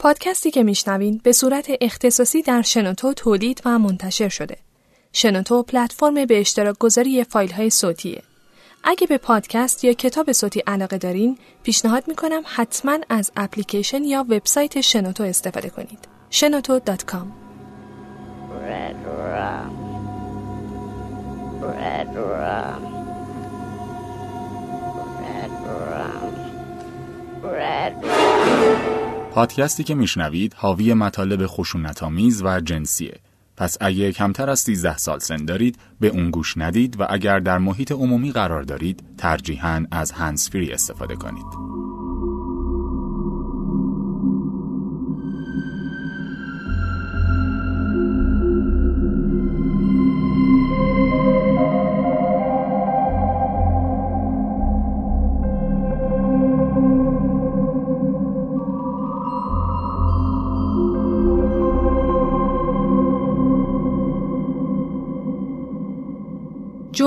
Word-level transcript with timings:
پادکستی 0.00 0.50
که 0.50 0.62
میشنوین 0.62 1.20
به 1.24 1.32
صورت 1.32 1.66
اختصاصی 1.80 2.42
در 2.42 2.62
شنوتو 2.62 3.12
تولید 3.12 3.62
و 3.64 3.78
منتشر 3.78 4.28
شده. 4.28 4.56
شنوتو 5.12 5.62
پلتفرم 5.62 6.24
به 6.24 6.40
اشتراک 6.40 6.78
گذاری 6.78 7.24
فایل 7.24 7.52
های 7.52 7.70
صوتیه. 7.70 8.22
اگه 8.84 9.06
به 9.06 9.18
پادکست 9.18 9.84
یا 9.84 9.92
کتاب 9.92 10.32
صوتی 10.32 10.60
علاقه 10.60 10.98
دارین، 10.98 11.38
پیشنهاد 11.62 12.04
می‌کنم 12.08 12.42
حتما 12.44 12.98
از 13.08 13.32
اپلیکیشن 13.36 14.04
یا 14.04 14.26
وبسایت 14.28 14.80
شنوتو 14.80 15.22
استفاده 15.22 15.70
کنید. 15.70 16.08
شنوتو.com 16.30 17.26
پادکستی 29.30 29.84
که 29.84 29.94
میشنوید 29.94 30.54
حاوی 30.54 30.94
مطالب 30.94 31.46
خشونت‌آمیز 31.46 32.42
و 32.42 32.60
جنسیه. 32.60 33.16
پس 33.56 33.76
اگه 33.80 34.12
کمتر 34.12 34.50
از 34.50 34.60
13 34.60 34.96
سال 34.96 35.18
سن 35.18 35.44
دارید 35.44 35.78
به 36.00 36.08
اون 36.08 36.30
گوش 36.30 36.58
ندید 36.58 37.00
و 37.00 37.06
اگر 37.10 37.38
در 37.38 37.58
محیط 37.58 37.92
عمومی 37.92 38.32
قرار 38.32 38.62
دارید 38.62 39.02
ترجیحاً 39.18 39.84
از 39.90 40.12
هنسفری 40.12 40.72
استفاده 40.72 41.16
کنید. 41.16 41.46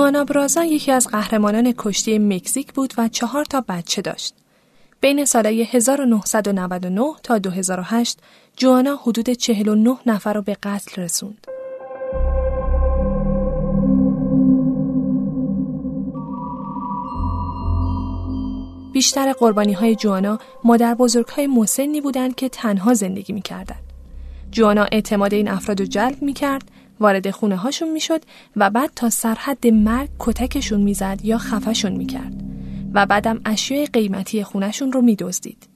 جوانا 0.04 0.24
برازا 0.24 0.64
یکی 0.64 0.92
از 0.92 1.08
قهرمانان 1.08 1.74
کشتی 1.78 2.18
مکزیک 2.18 2.72
بود 2.72 2.94
و 2.98 3.08
چهار 3.08 3.44
تا 3.44 3.64
بچه 3.68 4.02
داشت. 4.02 4.34
بین 5.00 5.24
سالهای 5.24 5.62
1999 5.62 7.12
تا 7.22 7.38
2008 7.38 8.18
جوانا 8.56 8.96
حدود 8.96 9.30
49 9.30 9.96
نفر 10.06 10.32
رو 10.32 10.42
به 10.42 10.56
قتل 10.62 11.02
رسوند. 11.02 11.46
بیشتر 18.92 19.32
قربانی 19.32 19.72
های 19.72 19.94
جوانا 19.94 20.38
مادر 20.64 20.94
بزرگ 20.94 21.26
های 21.26 21.46
مسنی 21.46 22.00
بودند 22.00 22.34
که 22.34 22.48
تنها 22.48 22.94
زندگی 22.94 23.32
می 23.32 23.42
کردن. 23.42 23.78
جوانا 24.50 24.86
اعتماد 24.92 25.34
این 25.34 25.48
افراد 25.48 25.80
رو 25.80 25.86
جلب 25.86 26.22
می 26.22 26.32
کرد 26.32 26.70
وارد 27.00 27.30
خونه 27.30 27.56
هاشون 27.56 27.90
می‌شد 27.90 28.20
و 28.56 28.70
بعد 28.70 28.90
تا 28.96 29.10
سرحد 29.10 29.66
مرگ 29.66 30.08
کتکشون 30.18 30.80
می‌زد 30.80 31.20
یا 31.22 31.38
خفشون 31.38 31.92
می‌کرد 31.92 32.34
و 32.94 33.06
بعدم 33.06 33.40
اشیاء 33.44 33.86
قیمتی 33.92 34.44
خونشون 34.44 34.92
رو 34.92 35.02
میدزدید. 35.02 35.68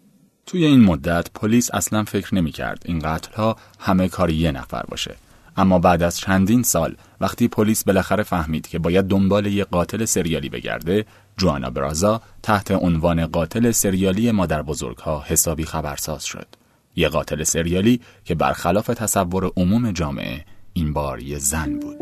توی 0.47 0.65
این 0.65 0.81
مدت 0.81 1.31
پلیس 1.35 1.71
اصلا 1.75 2.05
فکر 2.05 2.35
نمی‌کرد 2.35 2.83
این 2.85 2.99
قتل 2.99 3.35
ها 3.35 3.57
همه 3.79 4.09
کاری 4.09 4.35
یه 4.35 4.53
نفر 4.53 4.83
باشه. 4.89 5.15
اما 5.57 5.79
بعد 5.79 6.03
از 6.03 6.19
چندین 6.19 6.63
سال 6.63 6.97
وقتی 7.21 7.49
پلیس 7.49 7.85
بالاخره 7.85 8.23
فهمید 8.23 8.67
که 8.67 8.79
باید 8.79 9.05
دنبال 9.05 9.47
یه 9.47 9.65
قاتل 9.65 10.05
سریالی 10.05 10.49
بگرده، 10.49 11.05
جوانا 11.37 11.71
برازا 11.71 12.21
تحت 12.43 12.71
عنوان 12.71 13.27
قاتل 13.27 13.71
سریالی 13.71 14.31
مادر 14.31 14.63
بزرگ 14.63 14.97
ها 14.97 15.25
حسابی 15.27 15.65
خبرساز 15.65 16.25
شد. 16.25 16.47
یه 16.97 17.09
قاتل 17.09 17.43
سریالی 17.43 18.01
که 18.25 18.35
برخلاف 18.35 18.87
تصور 18.87 19.53
عموم 19.57 19.93
جامعه 19.93 20.45
این 20.79 20.93
بار 20.93 21.23
یه 21.23 21.39
زن 21.39 21.79
بود. 21.79 21.99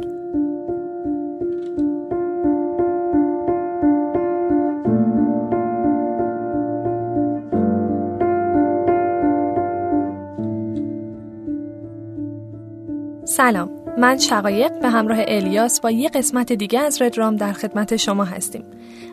سلام 13.25 13.71
من 13.99 14.19
شقایق 14.19 14.81
به 14.81 14.89
همراه 14.89 15.19
الیاس 15.21 15.81
با 15.81 15.91
یه 15.91 16.09
قسمت 16.09 16.53
دیگه 16.53 16.81
از 16.81 17.03
ردرام 17.03 17.37
در 17.37 17.53
خدمت 17.53 17.97
شما 17.97 18.25
هستیم. 18.25 18.65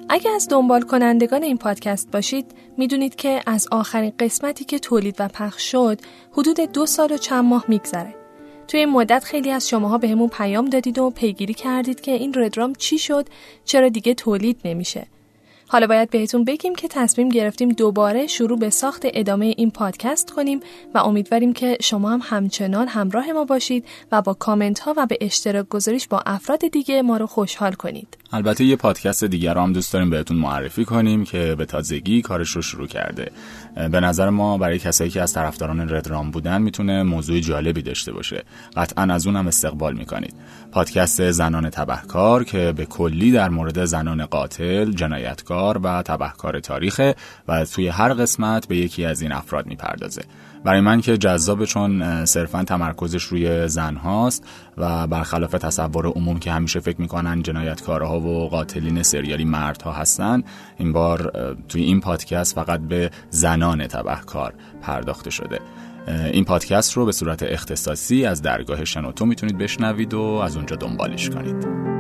اگه 0.09 0.31
از 0.35 0.47
دنبال 0.51 0.81
کنندگان 0.81 1.43
این 1.43 1.57
پادکست 1.57 2.11
باشید 2.11 2.45
می‌دونید 2.77 3.15
که 3.15 3.41
از 3.45 3.67
آخرین 3.71 4.13
قسمتی 4.19 4.65
که 4.65 4.79
تولید 4.79 5.15
و 5.19 5.27
پخش 5.27 5.71
شد 5.71 5.99
حدود 6.31 6.59
دو 6.59 6.85
سال 6.85 7.11
و 7.11 7.17
چند 7.17 7.45
ماه 7.45 7.65
میگذره. 7.67 8.22
توی 8.67 8.79
این 8.79 8.89
مدت 8.89 9.23
خیلی 9.23 9.51
از 9.51 9.69
شماها 9.69 9.97
به 9.97 10.09
همون 10.09 10.29
پیام 10.29 10.65
دادید 10.65 10.99
و 10.99 11.09
پیگیری 11.09 11.53
کردید 11.53 12.01
که 12.01 12.11
این 12.11 12.33
ردرام 12.33 12.73
چی 12.75 12.97
شد 12.97 13.25
چرا 13.65 13.89
دیگه 13.89 14.13
تولید 14.13 14.57
نمیشه 14.65 15.07
حالا 15.73 15.87
باید 15.87 16.09
بهتون 16.09 16.43
بگیم 16.43 16.75
که 16.75 16.87
تصمیم 16.87 17.29
گرفتیم 17.29 17.69
دوباره 17.69 18.27
شروع 18.27 18.59
به 18.59 18.69
ساخت 18.69 19.01
ادامه 19.13 19.53
این 19.57 19.71
پادکست 19.71 20.31
کنیم 20.31 20.59
و 20.95 20.97
امیدواریم 20.97 21.53
که 21.53 21.77
شما 21.81 22.09
هم 22.11 22.19
همچنان 22.23 22.87
همراه 22.87 23.31
ما 23.31 23.45
باشید 23.45 23.85
و 24.11 24.21
با 24.21 24.33
کامنت 24.33 24.79
ها 24.79 24.93
و 24.97 25.05
به 25.05 25.17
اشتراک 25.21 25.69
گذاریش 25.69 26.07
با 26.07 26.23
افراد 26.25 26.67
دیگه 26.71 27.01
ما 27.01 27.17
رو 27.17 27.27
خوشحال 27.27 27.73
کنید. 27.73 28.17
البته 28.31 28.63
یه 28.63 28.75
پادکست 28.75 29.23
دیگر 29.23 29.57
هم 29.57 29.73
دوست 29.73 29.93
داریم 29.93 30.09
بهتون 30.09 30.37
معرفی 30.37 30.85
کنیم 30.85 31.23
که 31.23 31.55
به 31.57 31.65
تازگی 31.65 32.21
کارش 32.21 32.49
رو 32.49 32.61
شروع 32.61 32.87
کرده. 32.87 33.31
به 33.75 33.99
نظر 33.99 34.29
ما 34.29 34.57
برای 34.57 34.79
کسایی 34.79 35.09
که 35.09 35.21
از 35.21 35.33
طرفداران 35.33 35.89
ردرام 35.89 36.31
بودن 36.31 36.61
می‌تونه 36.61 37.03
موضوع 37.03 37.39
جالبی 37.39 37.81
داشته 37.81 38.11
باشه. 38.11 38.43
قطعا 38.75 39.13
از 39.13 39.27
اون 39.27 39.35
هم 39.35 39.47
استقبال 39.47 39.93
می‌کنید. 39.93 40.33
پادکست 40.71 41.31
زنان 41.31 41.69
تبهکار 41.69 42.43
که 42.43 42.73
به 42.77 42.85
کلی 42.85 43.31
در 43.31 43.49
مورد 43.49 43.85
زنان 43.85 44.25
قاتل، 44.25 44.91
جنایتکار 44.91 45.79
و 45.83 46.01
تبهکار 46.01 46.59
تاریخه 46.59 47.15
و 47.47 47.65
توی 47.65 47.87
هر 47.87 48.13
قسمت 48.13 48.67
به 48.67 48.77
یکی 48.77 49.05
از 49.05 49.21
این 49.21 49.31
افراد 49.31 49.65
می‌پردازه 49.65 50.21
برای 50.63 50.81
من 50.81 51.01
که 51.01 51.17
جذاب 51.17 51.65
چون 51.65 52.25
صرفا 52.25 52.63
تمرکزش 52.63 53.23
روی 53.23 53.67
زن 53.67 53.95
هاست 53.95 54.43
و 54.77 55.07
برخلاف 55.07 55.51
تصور 55.51 56.05
عموم 56.05 56.39
که 56.39 56.51
همیشه 56.51 56.79
فکر 56.79 57.01
می‌کنن 57.01 57.41
جنایتکارها 57.41 58.19
و 58.19 58.49
قاتلین 58.49 59.03
سریالی 59.03 59.45
مردها 59.45 59.91
هستن 59.91 60.43
این 60.77 60.93
بار 60.93 61.31
توی 61.69 61.83
این 61.83 61.99
پادکست 61.99 62.55
فقط 62.55 62.79
به 62.79 63.11
زنان 63.29 63.87
تبهکار 63.87 64.53
پرداخته 64.81 65.29
شده. 65.29 65.59
این 66.07 66.45
پادکست 66.45 66.93
رو 66.93 67.05
به 67.05 67.11
صورت 67.11 67.43
اختصاصی 67.43 68.25
از 68.25 68.41
درگاه 68.41 68.85
شنوتو 68.85 69.25
می‌تونید 69.25 69.57
بشنوید 69.57 70.13
و 70.13 70.21
از 70.21 70.55
اونجا 70.55 70.75
دنبالش 70.75 71.29
کنید. 71.29 71.92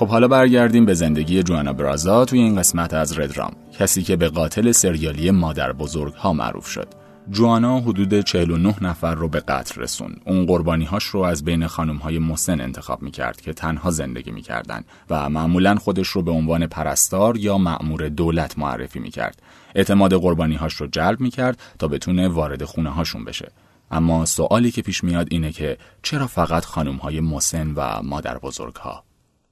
خب 0.00 0.08
حالا 0.08 0.28
برگردیم 0.28 0.84
به 0.84 0.94
زندگی 0.94 1.42
جوانا 1.42 1.72
برازا 1.72 2.24
توی 2.24 2.38
این 2.38 2.56
قسمت 2.56 2.94
از 2.94 3.18
ردرام 3.18 3.52
کسی 3.78 4.02
که 4.02 4.16
به 4.16 4.28
قاتل 4.28 4.72
سریالی 4.72 5.30
مادر 5.30 5.72
بزرگ 5.72 6.14
ها 6.14 6.32
معروف 6.32 6.66
شد 6.66 6.88
جوانا 7.30 7.80
حدود 7.80 8.20
49 8.20 8.74
نفر 8.80 9.14
رو 9.14 9.28
به 9.28 9.40
قتل 9.40 9.80
رسون. 9.80 10.16
اون 10.26 10.46
قربانی 10.46 10.84
هاش 10.84 11.04
رو 11.04 11.20
از 11.20 11.44
بین 11.44 11.66
خانم 11.66 11.96
های 11.96 12.18
مسن 12.18 12.60
انتخاب 12.60 13.02
می‌کرد 13.02 13.40
که 13.40 13.52
تنها 13.52 13.90
زندگی 13.90 14.30
می‌کردن 14.30 14.84
و 15.10 15.28
معمولا 15.28 15.74
خودش 15.74 16.08
رو 16.08 16.22
به 16.22 16.30
عنوان 16.30 16.66
پرستار 16.66 17.36
یا 17.36 17.58
مأمور 17.58 18.08
دولت 18.08 18.58
معرفی 18.58 18.98
می‌کرد. 18.98 19.42
اعتماد 19.74 20.14
قربانی 20.14 20.54
هاش 20.54 20.74
رو 20.74 20.86
جلب 20.86 21.20
می‌کرد 21.20 21.58
تا 21.78 21.88
بتونه 21.88 22.28
وارد 22.28 22.64
خونه 22.64 22.90
هاشون 22.90 23.24
بشه. 23.24 23.52
اما 23.90 24.26
سوالی 24.26 24.70
که 24.70 24.82
پیش 24.82 25.04
میاد 25.04 25.26
اینه 25.30 25.52
که 25.52 25.76
چرا 26.02 26.26
فقط 26.26 26.64
خانم 26.64 26.96
های 26.96 27.20
مسن 27.20 27.72
و 27.76 28.02
مادر 28.02 28.38
بزرگ 28.38 28.74
ها؟ 28.74 29.09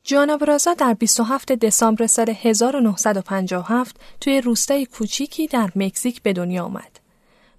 جوانا 0.09 0.37
برازا 0.37 0.75
در 0.75 0.95
27 0.95 1.53
دسامبر 1.53 2.07
سال 2.07 2.35
1957 2.43 3.97
توی 4.21 4.41
روستای 4.41 4.87
کوچیکی 4.87 5.47
در 5.47 5.71
مکزیک 5.77 6.23
به 6.23 6.33
دنیا 6.33 6.65
آمد. 6.65 7.01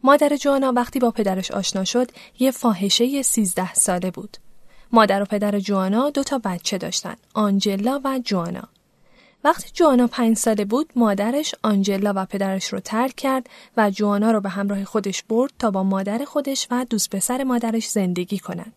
مادر 0.04 0.36
جوانا 0.36 0.72
وقتی 0.72 1.00
با 1.00 1.12
پدرش 1.12 1.52
آشنا 1.52 1.84
شد 1.84 2.12
یه 2.40 2.52
فاحشه 2.52 3.22
13 3.22 3.74
ساله 3.74 4.12
بود. 4.12 4.38
مادر 4.92 5.22
و 5.22 5.26
پدر 5.26 5.60
جوانا 5.60 6.10
دو 6.10 6.24
تا 6.24 6.38
بچه 6.38 6.78
داشتن، 6.78 7.16
آنجلا 7.34 8.02
و 8.04 8.20
جوانا. 8.24 8.70
وقتی 9.44 9.70
جوانا 9.74 10.08
پنج 10.08 10.38
ساله 10.38 10.66
بود 10.66 10.92
مادرش 10.96 11.56
آنجلا 11.64 12.14
و 12.16 12.26
پدرش 12.26 12.74
رو 12.74 12.80
ترک 12.80 13.16
کرد 13.16 13.50
و 13.78 13.92
جوانا 13.92 14.32
رو 14.32 14.42
به 14.42 14.50
همراه 14.50 14.86
خودش 14.86 15.24
برد 15.24 15.52
تا 15.60 15.72
با 15.72 15.84
مادر 15.84 16.26
خودش 16.26 16.68
و 16.72 16.86
دوست 16.90 17.10
پسر 17.10 17.44
مادرش 17.44 17.88
زندگی 17.88 18.40
کنند. 18.40 18.74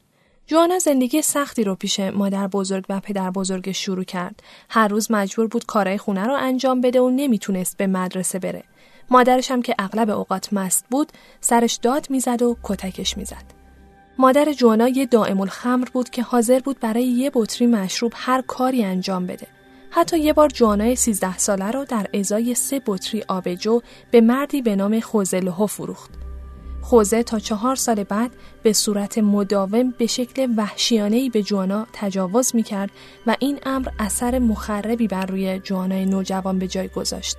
جوانا 0.46 0.78
زندگی 0.78 1.22
سختی 1.22 1.64
رو 1.64 1.74
پیش 1.74 2.00
مادر 2.00 2.46
بزرگ 2.46 2.84
و 2.88 3.00
پدر 3.00 3.30
بزرگ 3.30 3.72
شروع 3.72 4.04
کرد. 4.04 4.42
هر 4.70 4.88
روز 4.88 5.10
مجبور 5.10 5.46
بود 5.46 5.66
کارهای 5.66 5.98
خونه 5.98 6.26
رو 6.26 6.34
انجام 6.34 6.80
بده 6.80 7.00
و 7.00 7.10
نمی‌تونست 7.10 7.76
به 7.76 7.86
مدرسه 7.86 8.38
بره. 8.38 8.64
مادرش 9.10 9.50
هم 9.50 9.62
که 9.62 9.74
اغلب 9.78 10.10
اوقات 10.10 10.52
مست 10.52 10.84
بود 10.90 11.12
سرش 11.40 11.74
داد 11.74 12.06
می‌زد 12.10 12.42
و 12.42 12.56
کتکش 12.62 13.16
می‌زد. 13.16 13.44
مادر 14.18 14.52
جوانا 14.52 14.88
یه 14.88 15.06
دائم 15.06 15.40
الخمر 15.40 15.88
بود 15.92 16.10
که 16.10 16.22
حاضر 16.22 16.58
بود 16.58 16.80
برای 16.80 17.04
یه 17.04 17.30
بطری 17.34 17.66
مشروب 17.66 18.12
هر 18.14 18.42
کاری 18.42 18.84
انجام 18.84 19.26
بده. 19.26 19.46
حتی 19.90 20.18
یه 20.18 20.32
بار 20.32 20.48
جوانای 20.48 20.96
13 20.96 21.38
ساله 21.38 21.70
رو 21.70 21.84
در 21.84 22.06
ازای 22.14 22.54
سه 22.54 22.82
بطری 22.86 23.24
آبجو 23.28 23.80
به 24.10 24.20
مردی 24.20 24.62
به 24.62 24.76
نام 24.76 25.00
خوزه 25.00 25.40
لهو 25.40 25.66
فروخت. 25.66 26.21
خوزه 26.82 27.22
تا 27.22 27.38
چهار 27.38 27.76
سال 27.76 28.04
بعد 28.04 28.30
به 28.62 28.72
صورت 28.72 29.18
مداوم 29.18 29.94
به 29.98 30.06
شکل 30.06 30.48
وحشیانهی 30.56 31.30
به 31.30 31.42
جوانا 31.42 31.86
تجاوز 31.92 32.54
می 32.54 32.62
کرد 32.62 32.90
و 33.26 33.36
این 33.38 33.58
امر 33.62 33.88
اثر 33.98 34.38
مخربی 34.38 35.08
بر 35.08 35.26
روی 35.26 35.58
جوانای 35.58 36.06
نوجوان 36.06 36.58
به 36.58 36.68
جای 36.68 36.88
گذاشت. 36.88 37.36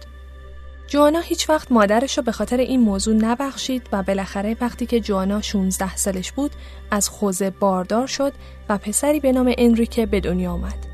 جوانا 0.87 1.19
هیچ 1.19 1.49
وقت 1.49 1.71
مادرش 1.71 2.17
رو 2.17 2.23
به 2.23 2.31
خاطر 2.31 2.57
این 2.57 2.79
موضوع 2.79 3.15
نبخشید 3.15 3.89
و 3.91 4.03
بالاخره 4.03 4.57
وقتی 4.61 4.85
که 4.85 4.99
جوانا 4.99 5.41
16 5.41 5.95
سالش 5.95 6.31
بود 6.31 6.51
از 6.91 7.09
خوزه 7.09 7.49
باردار 7.49 8.07
شد 8.07 8.33
و 8.69 8.77
پسری 8.77 9.19
به 9.19 9.31
نام 9.31 9.53
انریکه 9.57 10.05
به 10.05 10.19
دنیا 10.19 10.51
آمد. 10.51 10.85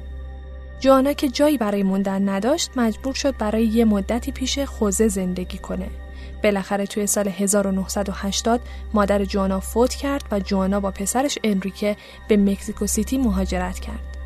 جوانا 0.80 1.14
که 1.14 1.30
جایی 1.30 1.58
برای 1.58 1.84
موندن 1.84 2.30
نداشت 2.30 2.72
مجبور 2.76 3.14
شد 3.14 3.38
برای 3.38 3.66
یه 3.66 3.86
مدتی 3.86 4.32
پیش 4.32 4.60
خوزه 4.60 5.08
زندگی 5.08 5.58
کنه. 5.58 5.90
بالاخره 6.44 6.86
توی 6.86 7.08
سال 7.08 7.28
1980 7.28 8.62
مادر 8.94 9.26
جوانا 9.26 9.60
فوت 9.60 9.94
کرد 9.94 10.24
و 10.32 10.40
جوانا 10.40 10.80
با 10.80 10.92
پسرش 10.92 11.38
انریکه 11.44 11.98
به 12.28 12.38
مکزیکو 12.38 12.88
سیتی 12.88 13.18
مهاجرت 13.18 13.80
کرد. 13.80 14.18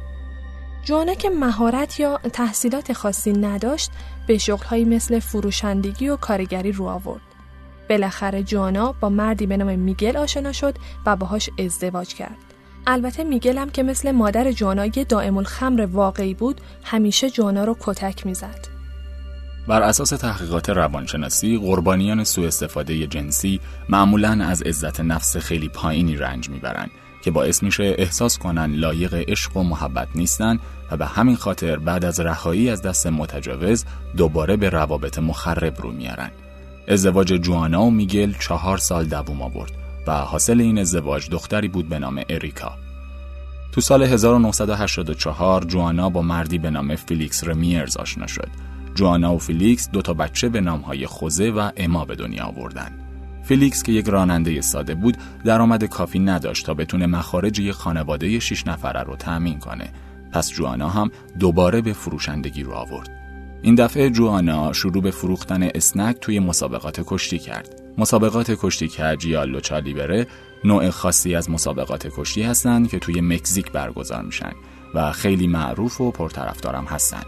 جوانا 0.84 1.14
که 1.14 1.30
مهارت 1.30 2.00
یا 2.00 2.20
تحصیلات 2.34 2.94
خاصی 2.94 3.32
نداشت 3.32 3.92
به 4.28 4.38
شغلهایی 4.38 4.86
مثل 4.86 5.20
فروشندگی 5.20 6.10
و 6.10 6.16
کارگری 6.16 6.72
رو 6.72 6.86
آورد. 6.86 7.22
بالاخره 7.90 8.44
جوانا 8.44 8.92
با 8.92 9.10
مردی 9.10 9.46
به 9.46 9.58
نام 9.58 9.80
میگل 9.80 10.18
آشنا 10.18 10.52
شد 10.52 10.76
و 11.06 11.16
باهاش 11.16 11.50
ازدواج 11.60 12.14
کرد. 12.14 12.38
البته 12.88 13.24
میگل 13.24 13.58
هم 13.58 13.70
که 13.70 13.84
مثل 13.84 14.12
مادر 14.12 14.52
جوانا 14.52 14.86
یه 14.86 15.04
دائم 15.04 15.38
الخمر 15.38 15.86
واقعی 15.86 16.34
بود 16.34 16.62
همیشه 16.84 17.30
جوانا 17.30 17.64
رو 17.64 17.78
کتک 17.80 18.26
می‌زد. 18.26 18.73
بر 19.68 19.82
اساس 19.82 20.10
تحقیقات 20.10 20.70
روانشناسی 20.70 21.58
قربانیان 21.58 22.24
سوء 22.24 22.48
استفاده 22.48 23.08
جنسی 23.08 23.60
معمولا 23.90 24.46
از 24.46 24.62
عزت 24.62 25.00
نفس 25.00 25.38
خیلی 25.38 25.70
پایینی 25.70 26.16
رنج 26.16 26.50
می‌برند 26.50 26.92
که 27.22 27.32
باعث 27.32 27.64
میشه 27.64 27.96
احساس 27.98 28.38
کنن 28.38 28.76
لایق 28.76 29.14
عشق 29.14 29.58
و 29.58 29.64
محبت 29.64 30.08
نیستن 30.16 30.60
و 30.92 30.98
به 30.98 31.06
همین 31.06 31.36
خاطر 31.36 31.78
بعد 31.78 32.06
از 32.06 32.20
رهایی 32.20 32.70
از 32.70 32.82
دست 32.82 33.08
متجاوز 33.08 33.86
دوباره 34.18 34.56
به 34.56 34.70
روابط 34.70 35.20
مخرب 35.20 35.82
رو 35.82 35.92
میارن. 35.92 36.32
ازدواج 36.88 37.34
جوانا 37.34 37.84
و 37.84 37.92
میگل 37.92 38.34
چهار 38.40 38.78
سال 38.78 39.06
دووم 39.06 39.42
آورد 39.42 39.72
و 40.08 40.12
حاصل 40.12 40.62
این 40.62 40.78
ازدواج 40.78 41.30
دختری 41.30 41.68
بود 41.68 41.90
به 41.90 42.00
نام 42.00 42.24
اریکا. 42.30 42.72
تو 43.72 43.82
سال 43.82 44.04
1984 44.04 45.64
جوانا 45.64 46.10
با 46.10 46.22
مردی 46.22 46.58
به 46.58 46.70
نام 46.70 46.96
فیلیکس 46.96 47.44
رمیرز 47.44 47.98
آشنا 47.98 48.28
شد. 48.28 48.50
جوانا 48.96 49.36
و 49.36 49.40
فیلیکس 49.40 49.90
دو 49.90 50.02
تا 50.02 50.14
بچه 50.14 50.50
به 50.50 50.62
نامهای 50.62 51.06
خوزه 51.06 51.50
و 51.50 51.72
اما 51.78 52.06
به 52.06 52.16
دنیا 52.16 52.44
آوردن. 52.44 52.92
فیلیکس 53.44 53.84
که 53.84 53.92
یک 53.92 54.08
راننده 54.08 54.62
ساده 54.62 54.96
بود 54.96 55.18
درآمد 55.46 55.84
کافی 55.84 56.20
نداشت 56.20 56.66
تا 56.66 56.74
بتونه 56.74 57.06
مخارج 57.06 57.60
یک 57.60 57.72
خانواده 57.72 58.40
شش 58.40 58.68
نفره 58.68 59.04
رو 59.04 59.16
تأمین 59.16 59.60
کنه. 59.60 59.90
پس 60.32 60.52
جوانا 60.52 60.90
هم 60.90 61.12
دوباره 61.40 61.82
به 61.82 61.94
فروشندگی 61.94 62.64
رو 62.64 62.72
آورد. 62.72 63.10
این 63.62 63.76
دفعه 63.76 64.10
جوانا 64.10 64.74
شروع 64.74 65.04
به 65.04 65.12
فروختن 65.12 65.64
اسنک 65.64 66.18
توی 66.22 66.40
مسابقات 66.40 67.02
کشتی 67.06 67.40
کرد. 67.40 67.84
مسابقات 67.98 68.52
کشتی 68.52 68.88
کج 68.88 69.26
یا 69.26 69.44
lucha 69.44 69.80
libre 69.80 70.28
نوع 70.64 70.90
خاصی 70.90 71.36
از 71.36 71.50
مسابقات 71.50 72.08
کشتی 72.18 72.44
هستند 72.44 72.90
که 72.90 73.00
توی 73.00 73.22
مکزیک 73.22 73.72
برگزار 73.72 74.22
میشن 74.22 74.52
و 74.94 75.12
خیلی 75.12 75.48
معروف 75.48 76.02
و 76.02 76.12
پرطرفدارم 76.12 76.86
هستند 76.86 77.26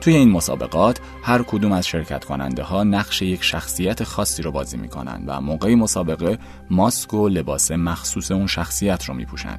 توی 0.00 0.16
این 0.16 0.30
مسابقات 0.30 1.00
هر 1.22 1.42
کدوم 1.42 1.72
از 1.72 1.86
شرکت 1.86 2.24
کننده 2.24 2.62
ها 2.62 2.84
نقش 2.84 3.22
یک 3.22 3.42
شخصیت 3.42 4.04
خاصی 4.04 4.42
رو 4.42 4.52
بازی 4.52 4.76
می‌کنن 4.76 5.24
و 5.26 5.40
موقع 5.40 5.74
مسابقه 5.74 6.38
ماسک 6.70 7.14
و 7.14 7.28
لباس 7.28 7.70
مخصوص 7.70 8.30
اون 8.30 8.46
شخصیت 8.46 9.04
رو 9.04 9.14
میپوشن. 9.14 9.58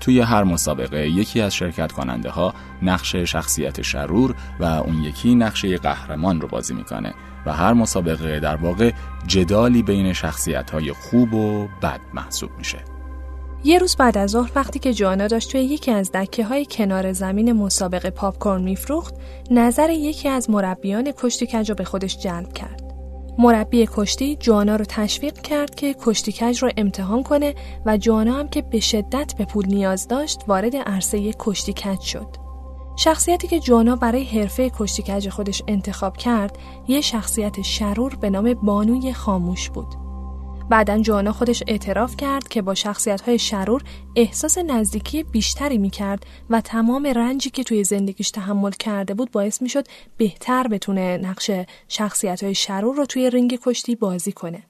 توی 0.00 0.20
هر 0.20 0.44
مسابقه 0.44 1.08
یکی 1.08 1.40
از 1.40 1.54
شرکت 1.54 1.92
کننده 1.92 2.30
ها 2.30 2.54
نقش 2.82 3.16
شخصیت 3.16 3.82
شرور 3.82 4.34
و 4.60 4.64
اون 4.64 5.02
یکی 5.02 5.34
نقش 5.34 5.64
قهرمان 5.64 6.40
رو 6.40 6.48
بازی 6.48 6.74
می‌کنه 6.74 7.14
و 7.46 7.52
هر 7.52 7.72
مسابقه 7.72 8.40
در 8.40 8.56
واقع 8.56 8.92
جدالی 9.26 9.82
بین 9.82 10.12
شخصیت 10.12 10.70
های 10.70 10.92
خوب 10.92 11.34
و 11.34 11.68
بد 11.82 12.00
محسوب 12.14 12.50
میشه. 12.58 12.93
یه 13.66 13.78
روز 13.78 13.96
بعد 13.96 14.18
از 14.18 14.30
ظهر 14.30 14.50
وقتی 14.54 14.78
که 14.78 14.94
جوانا 14.94 15.26
داشت 15.26 15.52
توی 15.52 15.60
یکی 15.60 15.90
از 15.90 16.12
دکه 16.12 16.44
های 16.44 16.66
کنار 16.70 17.12
زمین 17.12 17.52
مسابقه 17.52 18.10
پاپکورن 18.10 18.62
میفروخت 18.62 19.14
نظر 19.50 19.90
یکی 19.90 20.28
از 20.28 20.50
مربیان 20.50 21.12
کشتی 21.12 21.46
کج 21.46 21.72
به 21.72 21.84
خودش 21.84 22.18
جلب 22.18 22.52
کرد. 22.52 22.94
مربی 23.38 23.88
کشتی 23.92 24.36
جوانا 24.36 24.76
رو 24.76 24.84
تشویق 24.84 25.40
کرد 25.40 25.74
که 25.74 25.96
کشتی 26.04 26.32
کج 26.32 26.62
رو 26.62 26.70
امتحان 26.76 27.22
کنه 27.22 27.54
و 27.86 27.96
جوانا 27.96 28.34
هم 28.34 28.48
که 28.48 28.62
به 28.62 28.80
شدت 28.80 29.34
به 29.38 29.44
پول 29.44 29.66
نیاز 29.66 30.08
داشت 30.08 30.40
وارد 30.48 30.76
عرصه 30.76 31.32
کشتی 31.38 31.72
کج 31.72 32.00
شد. 32.00 32.28
شخصیتی 32.96 33.48
که 33.48 33.60
جوانا 33.60 33.96
برای 33.96 34.24
حرفه 34.24 34.70
کشتی 34.78 35.02
کج 35.02 35.28
خودش 35.28 35.62
انتخاب 35.68 36.16
کرد 36.16 36.58
یه 36.88 37.00
شخصیت 37.00 37.62
شرور 37.62 38.16
به 38.16 38.30
نام 38.30 38.54
بانوی 38.54 39.12
خاموش 39.12 39.70
بود. 39.70 40.03
بعدا 40.70 40.98
جوانا 40.98 41.32
خودش 41.32 41.62
اعتراف 41.66 42.16
کرد 42.16 42.48
که 42.48 42.62
با 42.62 42.74
شخصیت 42.74 43.20
های 43.20 43.38
شرور 43.38 43.82
احساس 44.16 44.58
نزدیکی 44.58 45.22
بیشتری 45.22 45.78
می 45.78 45.90
کرد 45.90 46.26
و 46.50 46.60
تمام 46.60 47.06
رنجی 47.06 47.50
که 47.50 47.64
توی 47.64 47.84
زندگیش 47.84 48.30
تحمل 48.30 48.70
کرده 48.70 49.14
بود 49.14 49.30
باعث 49.30 49.62
می 49.62 49.68
شد 49.68 49.86
بهتر 50.16 50.68
بتونه 50.68 51.16
نقش 51.16 51.50
شخصیت 51.88 52.44
های 52.44 52.54
شرور 52.54 52.96
رو 52.96 53.06
توی 53.06 53.30
رینگ 53.30 53.58
کشتی 53.62 53.96
بازی 53.96 54.32
کنه. 54.32 54.62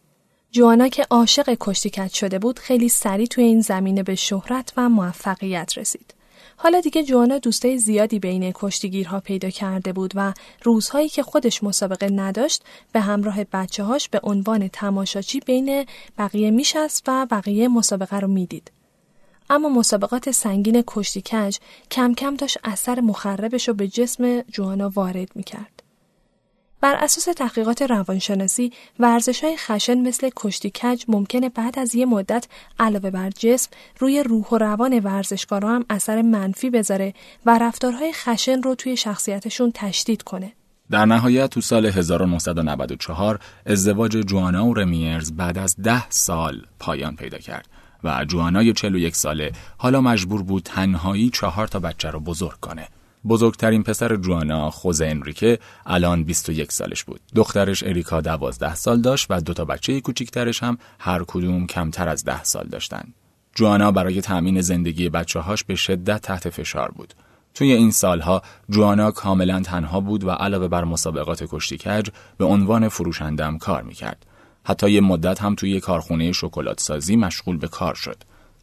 جوانا 0.51 0.89
که 0.89 1.07
عاشق 1.11 1.57
کشتی 1.61 1.91
کت 1.91 2.13
شده 2.13 2.39
بود 2.39 2.59
خیلی 2.59 2.89
سریع 2.89 3.27
توی 3.27 3.45
این 3.45 3.61
زمینه 3.61 4.03
به 4.03 4.15
شهرت 4.15 4.73
و 4.77 4.89
موفقیت 4.89 5.79
رسید. 5.79 6.14
حالا 6.57 6.81
دیگه 6.81 7.03
جوانا 7.03 7.39
دوستای 7.39 7.79
زیادی 7.79 8.19
بین 8.19 8.53
کشتیگیرها 8.55 9.21
پیدا 9.21 9.51
کرده 9.51 9.93
بود 9.93 10.13
و 10.15 10.33
روزهایی 10.63 11.09
که 11.09 11.23
خودش 11.23 11.65
مسابقه 11.65 12.11
نداشت 12.11 12.65
به 12.93 13.01
همراه 13.01 13.45
بچه 13.45 13.85
هاش 13.85 14.09
به 14.09 14.21
عنوان 14.23 14.69
تماشاچی 14.69 15.41
بین 15.41 15.87
بقیه 16.19 16.51
میشست 16.51 17.05
و 17.07 17.27
بقیه 17.31 17.69
مسابقه 17.69 18.21
رو 18.21 18.29
می‌دید. 18.29 18.71
اما 19.51 19.69
مسابقات 19.69 20.31
سنگین 20.31 20.85
کشتی 20.87 21.21
کج 21.21 21.59
کم 21.91 22.15
کم 22.15 22.35
داشت 22.35 22.59
اثر 22.65 23.01
مخربش 23.01 23.69
رو 23.69 23.75
به 23.75 23.89
جسم 23.89 24.41
جوانا 24.41 24.91
وارد 24.95 25.29
می‌کرد. 25.35 25.74
بر 26.85 26.95
اساس 26.95 27.25
تحقیقات 27.25 27.83
روانشناسی 27.83 28.73
ورزش 28.99 29.45
های 29.45 29.57
خشن 29.57 29.99
مثل 29.99 30.31
کشتی 30.37 30.71
کج 30.71 31.05
ممکنه 31.09 31.49
بعد 31.49 31.79
از 31.79 31.95
یه 31.95 32.07
مدت 32.07 32.47
علاوه 32.79 33.11
بر 33.11 33.31
جسم 33.31 33.71
روی 33.99 34.23
روح 34.23 34.49
و 34.49 34.59
روان 34.59 34.99
ورزشکارا 34.99 35.69
هم 35.69 35.85
اثر 35.91 36.23
منفی 36.23 36.71
بذاره 36.71 37.15
و 37.47 37.59
رفتارهای 37.59 38.13
خشن 38.13 38.63
رو 38.63 38.75
توی 38.75 38.97
شخصیتشون 38.97 39.71
تشدید 39.75 40.23
کنه. 40.23 40.53
در 40.91 41.05
نهایت 41.05 41.51
تو 41.51 41.61
سال 41.61 41.87
1994 41.87 43.41
ازدواج 43.67 44.17
جوانا 44.17 44.67
و 44.67 44.75
رمیرز 44.75 45.33
بعد 45.33 45.59
از 45.59 45.77
ده 45.77 46.11
سال 46.11 46.67
پایان 46.79 47.17
پیدا 47.17 47.39
کرد 47.39 47.69
و 48.05 48.25
جوانای 48.25 48.73
41 48.73 49.17
ساله 49.17 49.53
حالا 49.77 50.01
مجبور 50.01 50.43
بود 50.43 50.63
تنهایی 50.63 51.31
چهار 51.31 51.67
تا 51.67 51.79
بچه 51.79 52.11
رو 52.11 52.21
بزرگ 52.21 52.61
کنه. 52.61 52.89
بزرگترین 53.29 53.83
پسر 53.83 54.17
جوانا 54.17 54.71
خوزه 54.71 55.07
انریکه 55.07 55.59
الان 55.87 56.25
21 56.25 56.73
سالش 56.73 57.05
بود. 57.05 57.21
دخترش 57.35 57.83
اریکا 57.83 58.21
12 58.21 58.75
سال 58.75 59.01
داشت 59.01 59.27
و 59.31 59.41
دو 59.41 59.55
تا 59.55 59.65
بچه 59.65 60.01
کوچیکترش 60.01 60.63
هم 60.63 60.79
هر 60.99 61.25
کدوم 61.27 61.67
کمتر 61.67 62.09
از 62.09 62.25
10 62.25 62.45
سال 62.45 62.67
داشتن. 62.67 63.05
جوانا 63.55 63.93
برای 63.93 64.21
تأمین 64.21 64.61
زندگی 64.61 65.09
بچه 65.09 65.41
هاش 65.41 65.65
به 65.65 65.75
شدت 65.75 66.23
تحت 66.23 66.51
فشار 66.51 66.91
بود. 66.91 67.15
توی 67.55 67.73
این 67.73 67.91
سالها 67.91 68.43
جوانا 68.71 69.11
کاملا 69.11 69.61
تنها 69.61 70.01
بود 70.01 70.25
و 70.25 70.31
علاوه 70.31 70.69
بر 70.69 70.85
مسابقات 70.85 71.45
کشتی 71.49 71.79
کج 71.79 72.09
به 72.39 72.45
عنوان 72.45 72.89
فروشندم 72.89 73.59
کار 73.59 73.83
می‌کرد. 73.83 74.27
حتی 74.65 74.91
یه 74.91 75.01
مدت 75.01 75.43
هم 75.43 75.55
توی 75.55 75.81
کارخونه 75.81 76.33
شکلات 76.33 76.81
سازی 76.81 77.17
مشغول 77.17 77.57
به 77.57 77.69
کار 77.69 77.95
شد. 77.95 78.17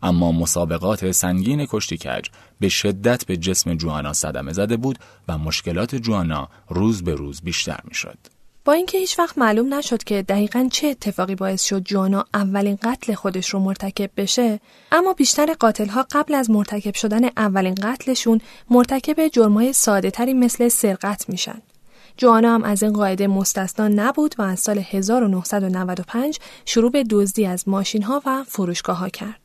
اما 0.03 0.31
مسابقات 0.31 1.11
سنگین 1.11 1.65
کشتی 1.69 1.97
کج 1.97 2.25
به 2.59 2.69
شدت 2.69 3.25
به 3.25 3.37
جسم 3.37 3.75
جوانا 3.75 4.13
صدمه 4.13 4.53
زده 4.53 4.77
بود 4.77 4.99
و 5.27 5.37
مشکلات 5.37 5.95
جوانا 5.95 6.49
روز 6.69 7.03
به 7.03 7.15
روز 7.15 7.41
بیشتر 7.41 7.79
می 7.83 7.93
شد. 7.93 8.17
با 8.65 8.73
اینکه 8.73 8.97
هیچ 8.97 9.19
وقت 9.19 9.37
معلوم 9.37 9.73
نشد 9.73 10.03
که 10.03 10.21
دقیقا 10.21 10.67
چه 10.71 10.87
اتفاقی 10.87 11.35
باعث 11.35 11.63
شد 11.63 11.83
جوانا 11.83 12.25
اولین 12.33 12.77
قتل 12.83 13.13
خودش 13.13 13.49
رو 13.49 13.59
مرتکب 13.59 14.09
بشه 14.17 14.59
اما 14.91 15.13
بیشتر 15.13 15.53
قاتلها 15.53 16.05
قبل 16.11 16.35
از 16.35 16.49
مرتکب 16.49 16.95
شدن 16.95 17.25
اولین 17.37 17.75
قتلشون 17.75 18.41
مرتکب 18.69 19.27
جرمای 19.27 19.73
ساده 19.73 20.11
تری 20.11 20.33
مثل 20.33 20.67
سرقت 20.67 21.29
میشن 21.29 21.61
جوانا 22.17 22.55
هم 22.55 22.63
از 22.63 22.83
این 22.83 22.93
قاعده 22.93 23.27
مستثنا 23.27 23.87
نبود 23.87 24.35
و 24.37 24.41
از 24.41 24.59
سال 24.59 24.77
1995 24.77 26.39
شروع 26.65 26.91
به 26.91 27.03
دزدی 27.03 27.45
از 27.45 27.69
ماشین 27.69 28.03
ها 28.03 28.21
و 28.25 28.43
فروشگاه 28.47 28.97
ها 28.97 29.09
کرد 29.09 29.40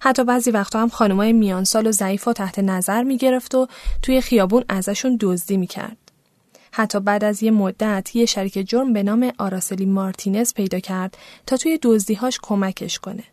حتی 0.00 0.24
بعضی 0.24 0.50
وقتا 0.50 0.80
هم 0.80 0.88
خانمای 0.88 1.32
میانسال 1.32 1.86
و 1.86 1.92
ضعیف 1.92 2.28
و 2.28 2.32
تحت 2.32 2.58
نظر 2.58 3.02
می‌گرفت 3.02 3.54
و 3.54 3.66
توی 4.02 4.20
خیابون 4.20 4.64
ازشون 4.68 5.18
دزدی 5.20 5.56
می‌کرد. 5.56 5.96
حتی 6.72 7.00
بعد 7.00 7.24
از 7.24 7.42
یه 7.42 7.50
مدت 7.50 8.16
یه 8.16 8.26
شریک 8.26 8.68
جرم 8.68 8.92
به 8.92 9.02
نام 9.02 9.32
آراسلی 9.38 9.86
مارتینز 9.86 10.54
پیدا 10.54 10.80
کرد 10.80 11.18
تا 11.46 11.56
توی 11.56 11.78
دزدیهاش 11.82 12.38
کمکش 12.42 12.98
کنه. 12.98 13.24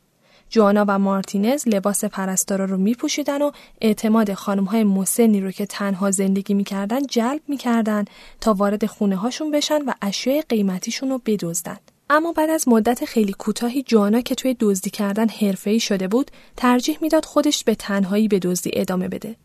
جوانا 0.50 0.86
و 0.88 1.00
مارتینز 1.00 1.68
لباس 1.68 2.06
پرستارا 2.06 2.66
رو 2.66 2.78
میپوشیدن 2.78 3.42
و 3.42 3.52
اعتماد 3.82 4.34
خانم 4.34 4.64
های 4.64 4.84
مسنی 4.84 5.42
رو 5.42 5.52
که 5.52 5.66
تنها 5.66 6.12
زندگی 6.12 6.54
می‌کردن 6.54 7.06
جلب 7.06 7.42
می‌کردن 7.48 8.06
تا 8.42 8.54
وارد 8.54 8.86
خونه 8.86 9.16
هاشون 9.16 9.52
بشن 9.52 9.82
و 9.82 9.94
اشیاء 10.02 10.42
قیمتیشون 10.50 11.10
رو 11.10 11.22
بدزدن. 11.26 11.78
اما 12.10 12.32
بعد 12.32 12.50
از 12.50 12.68
مدت 12.68 13.06
خیلی 13.06 13.34
کوتاهی 13.34 13.84
جوانا 13.84 14.22
که 14.22 14.36
توی 14.36 14.56
دزدی 14.60 14.90
کردن 14.90 15.30
حرفه‌ای 15.30 15.80
شده 15.80 16.08
بود 16.08 16.32
ترجیح 16.58 16.98
می‌داد 17.02 17.26
خودش 17.26 17.64
به 17.64 17.76
تنهایی 17.76 18.28
به 18.28 18.40
دزدی 18.40 18.72
ادامه 18.74 19.08
بده 19.08 19.36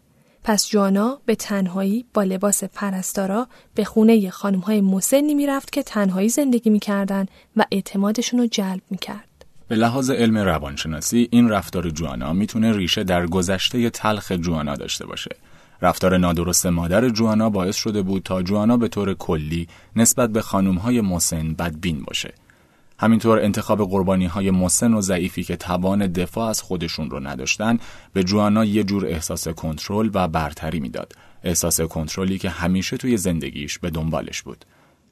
پس 0.44 0.68
جوانا 0.68 1.20
به 1.26 1.34
تنهایی 1.34 2.04
با 2.14 2.22
لباس 2.22 2.64
پرستارا 2.64 3.48
به 3.74 3.84
خونه 3.84 4.30
خانم 4.30 4.58
های 4.58 4.80
مسنی 4.80 5.34
می‌رفت 5.34 5.72
که 5.72 5.82
تنهایی 5.82 6.28
زندگی 6.28 6.70
می‌کردن 6.70 7.26
و 7.56 7.64
اعتمادشون 7.72 8.40
رو 8.40 8.46
جلب 8.46 8.82
می‌کرد. 8.90 9.44
به 9.68 9.76
لحاظ 9.76 10.10
علم 10.10 10.38
روانشناسی 10.38 11.28
این 11.30 11.48
رفتار 11.48 11.90
جوانا 11.90 12.32
می‌تونه 12.32 12.76
ریشه 12.76 13.04
در 13.04 13.26
گذشته 13.26 13.90
تلخ 13.90 14.32
جوانا 14.32 14.76
داشته 14.76 15.06
باشه. 15.06 15.36
رفتار 15.82 16.18
نادرست 16.18 16.66
مادر 16.66 17.08
جوانا 17.08 17.50
باعث 17.50 17.76
شده 17.76 18.02
بود 18.02 18.22
تا 18.22 18.42
جوانا 18.42 18.76
به 18.76 18.88
طور 18.88 19.14
کلی 19.14 19.68
نسبت 19.96 20.30
به 20.30 20.40
خانم 20.40 20.74
های 20.74 21.00
مسن 21.00 21.52
بدبین 21.52 22.02
باشه. 22.02 22.34
همینطور 23.00 23.38
انتخاب 23.38 23.90
قربانی 23.90 24.26
های 24.26 24.50
مسن 24.50 24.94
و 24.94 25.00
ضعیفی 25.00 25.42
که 25.42 25.56
توان 25.56 26.06
دفاع 26.06 26.48
از 26.48 26.62
خودشون 26.62 27.10
رو 27.10 27.20
نداشتن 27.20 27.78
به 28.12 28.24
جوانا 28.24 28.64
یه 28.64 28.84
جور 28.84 29.06
احساس 29.06 29.48
کنترل 29.48 30.10
و 30.14 30.28
برتری 30.28 30.80
می‌داد. 30.80 31.12
احساس 31.44 31.80
کنترلی 31.80 32.38
که 32.38 32.50
همیشه 32.50 32.96
توی 32.96 33.16
زندگیش 33.16 33.78
به 33.78 33.90
دنبالش 33.90 34.42
بود. 34.42 34.64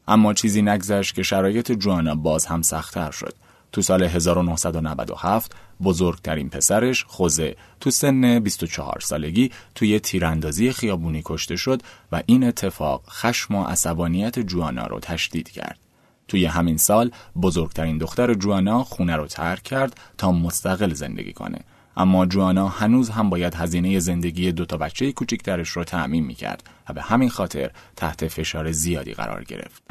اما 0.08 0.34
چیزی 0.34 0.62
نگذشت 0.62 1.14
که 1.14 1.22
شرایط 1.22 1.72
جوانا 1.72 2.14
باز 2.14 2.46
هم 2.46 2.62
سختتر 2.62 3.10
شد. 3.10 3.34
تو 3.72 3.82
سال 3.82 4.02
1997 4.02 5.52
بزرگترین 5.82 6.48
پسرش 6.48 7.04
خوزه 7.04 7.56
تو 7.80 7.90
سن 7.90 8.38
24 8.38 9.00
سالگی 9.00 9.50
توی 9.74 10.00
تیراندازی 10.00 10.72
خیابونی 10.72 11.22
کشته 11.24 11.56
شد 11.56 11.82
و 12.12 12.22
این 12.26 12.44
اتفاق 12.44 13.02
خشم 13.10 13.54
و 13.54 13.64
عصبانیت 13.64 14.38
جوانا 14.38 14.86
رو 14.86 15.00
تشدید 15.00 15.48
کرد. 15.48 15.87
توی 16.28 16.46
همین 16.46 16.76
سال 16.76 17.10
بزرگترین 17.42 17.98
دختر 17.98 18.34
جوانا 18.34 18.84
خونه 18.84 19.16
رو 19.16 19.26
ترک 19.26 19.62
کرد 19.62 20.00
تا 20.18 20.32
مستقل 20.32 20.94
زندگی 20.94 21.32
کنه 21.32 21.58
اما 21.96 22.26
جوانا 22.26 22.68
هنوز 22.68 23.10
هم 23.10 23.30
باید 23.30 23.54
هزینه 23.54 23.98
زندگی 23.98 24.52
دو 24.52 24.64
تا 24.64 24.76
بچه 24.76 25.12
کوچکترش 25.12 25.68
رو 25.68 25.84
تعمین 25.84 26.24
می‌کرد 26.24 26.62
و 26.88 26.92
به 26.92 27.02
همین 27.02 27.28
خاطر 27.28 27.70
تحت 27.96 28.28
فشار 28.28 28.72
زیادی 28.72 29.12
قرار 29.12 29.44
گرفت. 29.44 29.82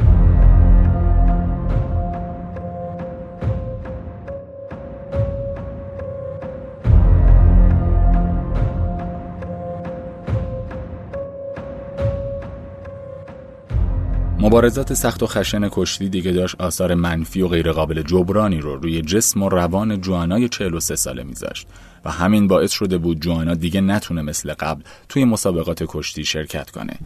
مبارزات 14.47 14.93
سخت 14.93 15.23
و 15.23 15.27
خشن 15.27 15.69
کشتی 15.71 16.09
دیگه 16.09 16.31
داشت 16.31 16.55
آثار 16.61 16.93
منفی 16.93 17.41
و 17.41 17.47
غیرقابل 17.47 18.01
جبرانی 18.01 18.57
رو 18.57 18.75
روی 18.75 19.01
جسم 19.01 19.43
و 19.43 19.49
روان 19.49 20.01
جوانای 20.01 20.49
43 20.49 20.95
ساله 20.95 21.23
میذاشت 21.23 21.67
و 22.05 22.11
همین 22.11 22.47
باعث 22.47 22.71
شده 22.71 22.97
بود 22.97 23.21
جوانا 23.21 23.53
دیگه 23.53 23.81
نتونه 23.81 24.21
مثل 24.21 24.53
قبل 24.53 24.81
توی 25.09 25.25
مسابقات 25.25 25.83
کشتی 25.87 26.25
شرکت 26.25 26.69
کنه. 26.69 26.97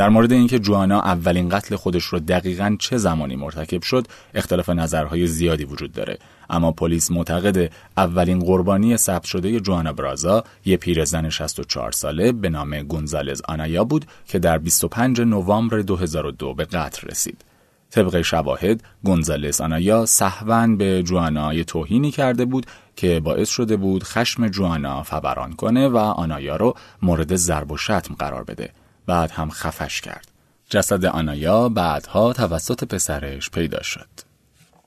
در 0.00 0.08
مورد 0.08 0.32
اینکه 0.32 0.58
جوانا 0.58 1.00
اولین 1.00 1.48
قتل 1.48 1.76
خودش 1.76 2.04
رو 2.04 2.18
دقیقا 2.18 2.76
چه 2.78 2.96
زمانی 2.96 3.36
مرتکب 3.36 3.82
شد 3.82 4.06
اختلاف 4.34 4.70
نظرهای 4.70 5.26
زیادی 5.26 5.64
وجود 5.64 5.92
داره. 5.92 6.18
اما 6.50 6.72
پلیس 6.72 7.10
معتقد 7.10 7.72
اولین 7.96 8.38
قربانی 8.38 8.96
ثبت 8.96 9.24
شده 9.24 9.60
جوانا 9.60 9.92
برازا 9.92 10.44
یه 10.64 10.76
پیرزن 10.76 11.28
64 11.28 11.92
ساله 11.92 12.32
به 12.32 12.48
نام 12.48 12.82
گونزالز 12.82 13.42
آنایا 13.48 13.84
بود 13.84 14.04
که 14.26 14.38
در 14.38 14.58
25 14.58 15.20
نوامبر 15.20 15.78
2002 15.78 16.54
به 16.54 16.64
قتل 16.64 17.08
رسید. 17.08 17.44
طبق 17.90 18.20
شواهد 18.20 18.82
گونزالز 19.04 19.60
آنایا 19.60 20.06
سهون 20.06 20.76
به 20.76 21.02
جوانا 21.02 21.62
توهینی 21.62 22.10
کرده 22.10 22.44
بود 22.44 22.66
که 22.96 23.20
باعث 23.20 23.48
شده 23.48 23.76
بود 23.76 24.04
خشم 24.04 24.48
جوانا 24.48 25.02
فوران 25.02 25.52
کنه 25.52 25.88
و 25.88 25.96
آنایا 25.96 26.56
رو 26.56 26.74
مورد 27.02 27.36
ضرب 27.36 27.72
و 27.72 27.76
شتم 27.76 28.14
قرار 28.18 28.44
بده. 28.44 28.70
بعد 29.06 29.30
هم 29.30 29.50
خفش 29.50 30.00
کرد. 30.00 30.30
جسد 30.70 31.04
آنایا 31.04 31.68
بعدها 31.68 32.32
توسط 32.32 32.84
پسرش 32.84 33.50
پیدا 33.50 33.82
شد. 33.82 34.08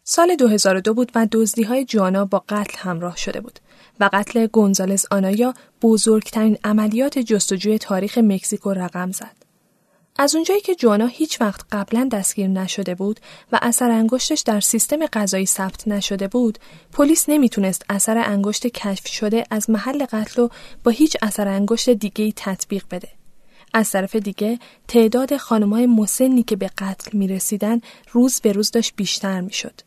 سال 0.03 0.35
2002 0.35 0.93
بود 0.93 1.11
و 1.15 1.27
دزدی 1.31 1.63
های 1.63 1.85
جوانا 1.85 2.25
با 2.25 2.43
قتل 2.49 2.77
همراه 2.77 3.17
شده 3.17 3.41
بود 3.41 3.59
و 3.99 4.09
قتل 4.13 4.47
گونزالز 4.47 5.05
آنایا 5.11 5.53
بزرگترین 5.81 6.57
عملیات 6.63 7.19
جستجوی 7.19 7.77
تاریخ 7.77 8.17
مکزیکو 8.17 8.73
رقم 8.73 9.11
زد. 9.11 9.43
از 10.17 10.35
اونجایی 10.35 10.61
که 10.61 10.75
جوانا 10.75 11.05
هیچ 11.05 11.41
وقت 11.41 11.61
قبلا 11.71 12.09
دستگیر 12.11 12.47
نشده 12.47 12.95
بود 12.95 13.19
و 13.51 13.59
اثر 13.61 13.91
انگشتش 13.91 14.41
در 14.41 14.59
سیستم 14.59 15.05
قضایی 15.05 15.45
ثبت 15.45 15.87
نشده 15.87 16.27
بود، 16.27 16.59
پلیس 16.91 17.29
نمی‌تونست 17.29 17.85
اثر 17.89 18.17
انگشت 18.17 18.67
کشف 18.67 19.07
شده 19.07 19.45
از 19.51 19.69
محل 19.69 20.05
قتل 20.05 20.41
رو 20.41 20.49
با 20.83 20.91
هیچ 20.91 21.17
اثر 21.21 21.47
انگشت 21.47 21.89
دیگه 21.89 22.33
تطبیق 22.35 22.85
بده. 22.91 23.09
از 23.73 23.91
طرف 23.91 24.15
دیگه 24.15 24.59
تعداد 24.87 25.37
خانمهای 25.37 25.85
مسنی 25.85 26.43
که 26.43 26.55
به 26.55 26.69
قتل 26.77 27.17
می 27.17 27.27
رسیدن 27.27 27.81
روز 28.11 28.41
به 28.41 28.51
روز 28.51 28.71
داشت 28.71 28.93
بیشتر 28.95 29.41
می 29.41 29.53
شد. 29.53 29.81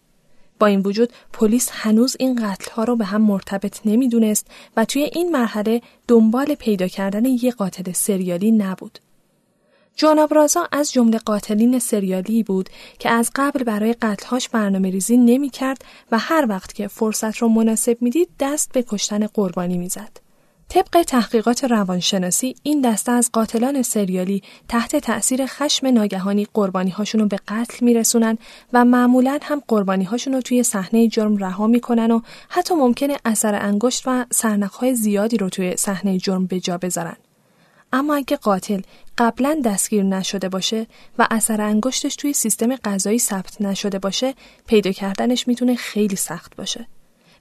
با 0.58 0.66
این 0.66 0.80
وجود 0.80 1.12
پلیس 1.32 1.68
هنوز 1.72 2.16
این 2.18 2.34
قتل 2.34 2.70
ها 2.70 2.84
رو 2.84 2.96
به 2.96 3.04
هم 3.04 3.22
مرتبط 3.22 3.80
نمی‌دونست 3.84 4.46
و 4.76 4.84
توی 4.84 5.02
این 5.02 5.30
مرحله 5.30 5.82
دنبال 6.08 6.54
پیدا 6.54 6.88
کردن 6.88 7.24
یه 7.24 7.50
قاتل 7.50 7.92
سریالی 7.92 8.50
نبود. 8.50 8.98
جوان 9.96 10.26
برازا 10.26 10.68
از 10.72 10.92
جمله 10.92 11.18
قاتلین 11.18 11.78
سریالی 11.78 12.42
بود 12.42 12.68
که 12.98 13.10
از 13.10 13.30
قبل 13.34 13.64
برای 13.64 13.92
قتلهاش 13.92 14.48
برنامه 14.48 14.90
ریزی 14.90 15.16
نمی 15.16 15.50
کرد 15.50 15.84
و 16.12 16.18
هر 16.18 16.46
وقت 16.48 16.72
که 16.72 16.88
فرصت 16.88 17.36
رو 17.36 17.48
مناسب 17.48 17.96
می‌دید 18.00 18.28
دست 18.40 18.72
به 18.72 18.84
کشتن 18.88 19.26
قربانی 19.26 19.78
می‌زد. 19.78 20.25
طبق 20.68 21.02
تحقیقات 21.02 21.64
روانشناسی 21.64 22.54
این 22.62 22.80
دسته 22.80 23.12
از 23.12 23.30
قاتلان 23.32 23.82
سریالی 23.82 24.42
تحت 24.68 24.96
تأثیر 24.96 25.46
خشم 25.46 25.86
ناگهانی 25.86 26.46
قربانی 26.54 26.90
هاشون 26.90 27.20
رو 27.20 27.26
به 27.26 27.38
قتل 27.48 27.84
میرسونن 27.84 28.38
و 28.72 28.84
معمولا 28.84 29.38
هم 29.42 29.62
قربانی 29.68 30.04
هاشون 30.04 30.32
رو 30.32 30.40
توی 30.40 30.62
صحنه 30.62 31.08
جرم 31.08 31.36
رها 31.36 31.66
می‌کنن 31.66 32.10
و 32.10 32.20
حتی 32.48 32.74
ممکنه 32.74 33.16
اثر 33.24 33.54
انگشت 33.54 34.02
و 34.06 34.26
سرنخهای 34.30 34.94
زیادی 34.94 35.36
رو 35.36 35.48
توی 35.48 35.76
صحنه 35.76 36.18
جرم 36.18 36.46
به 36.46 36.60
جا 36.60 36.78
بذارن. 36.78 37.16
اما 37.92 38.14
اگه 38.14 38.36
قاتل 38.36 38.80
قبلا 39.18 39.60
دستگیر 39.64 40.02
نشده 40.02 40.48
باشه 40.48 40.86
و 41.18 41.26
اثر 41.30 41.60
انگشتش 41.60 42.16
توی 42.16 42.32
سیستم 42.32 42.76
قضایی 42.76 43.18
ثبت 43.18 43.60
نشده 43.60 43.98
باشه 43.98 44.34
پیدا 44.66 44.92
کردنش 44.92 45.48
می‌تونه 45.48 45.74
خیلی 45.74 46.16
سخت 46.16 46.56
باشه. 46.56 46.86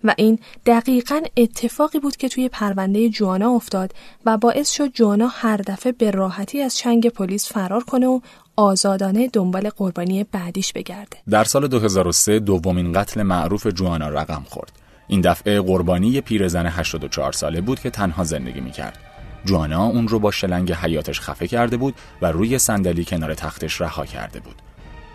و 0.03 0.13
این 0.17 0.39
دقیقا 0.65 1.21
اتفاقی 1.37 1.99
بود 1.99 2.15
که 2.17 2.29
توی 2.29 2.49
پرونده 2.49 3.09
جوانا 3.09 3.49
افتاد 3.49 3.93
و 4.25 4.37
باعث 4.37 4.71
شد 4.71 4.91
جوانا 4.93 5.27
هر 5.27 5.57
دفعه 5.57 5.91
به 5.91 6.11
راحتی 6.11 6.61
از 6.61 6.77
چنگ 6.77 7.09
پلیس 7.09 7.53
فرار 7.53 7.83
کنه 7.83 8.07
و 8.07 8.19
آزادانه 8.55 9.27
دنبال 9.27 9.69
قربانی 9.69 10.23
بعدیش 10.23 10.73
بگرده. 10.73 11.17
در 11.29 11.43
سال 11.43 11.67
2003 11.67 12.39
دومین 12.39 12.93
قتل 12.93 13.23
معروف 13.23 13.67
جوانا 13.67 14.09
رقم 14.09 14.43
خورد. 14.49 14.71
این 15.07 15.21
دفعه 15.21 15.61
قربانی 15.61 16.21
پیرزن 16.21 16.65
84 16.65 17.31
ساله 17.31 17.61
بود 17.61 17.79
که 17.79 17.89
تنها 17.89 18.23
زندگی 18.23 18.61
می‌کرد. 18.61 18.97
جوانا 19.45 19.85
اون 19.85 20.07
رو 20.07 20.19
با 20.19 20.31
شلنگ 20.31 20.73
حیاتش 20.73 21.19
خفه 21.19 21.47
کرده 21.47 21.77
بود 21.77 21.95
و 22.21 22.31
روی 22.31 22.59
صندلی 22.59 23.05
کنار 23.05 23.33
تختش 23.33 23.81
رها 23.81 24.05
کرده 24.05 24.39
بود. 24.39 24.55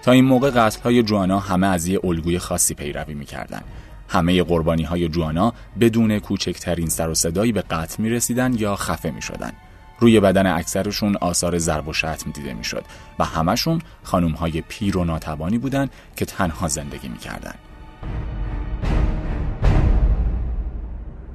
تا 0.03 0.13
این 0.13 0.25
موقع 0.25 0.51
قتل 0.51 0.81
های 0.81 1.03
جوانا 1.03 1.39
همه 1.39 1.67
از 1.67 1.87
یه 1.87 2.01
الگوی 2.05 2.39
خاصی 2.39 2.75
پیروی 2.75 3.15
می‌کردند. 3.15 3.65
همه 4.11 4.43
قربانی 4.43 4.83
های 4.83 5.09
جوانا 5.09 5.55
بدون 5.81 6.19
کوچکترین 6.19 6.89
سر 6.89 7.09
و 7.09 7.15
صدایی 7.15 7.53
به 7.53 7.63
قتل 7.63 8.03
می 8.03 8.11
رسیدن 8.11 8.55
یا 8.55 8.77
خفه 8.77 9.11
می 9.11 9.23
شدن. 9.23 9.53
روی 10.01 10.21
بدن 10.21 10.47
اکثرشون 10.47 11.17
آثار 11.17 11.59
ضرب 11.59 11.89
و 11.89 11.93
شتم 11.93 12.31
دیده 12.31 12.55
می 12.55 12.65
شد 12.65 12.85
و 13.19 13.25
همشون 13.25 13.81
خانوم 14.03 14.33
های 14.33 14.61
پیر 14.69 14.99
و 14.99 15.05
ناتوانی 15.05 15.59
بودن 15.59 15.89
که 16.17 16.25
تنها 16.25 16.69
زندگی 16.69 17.09
می 17.09 17.19
کردن. 17.19 17.55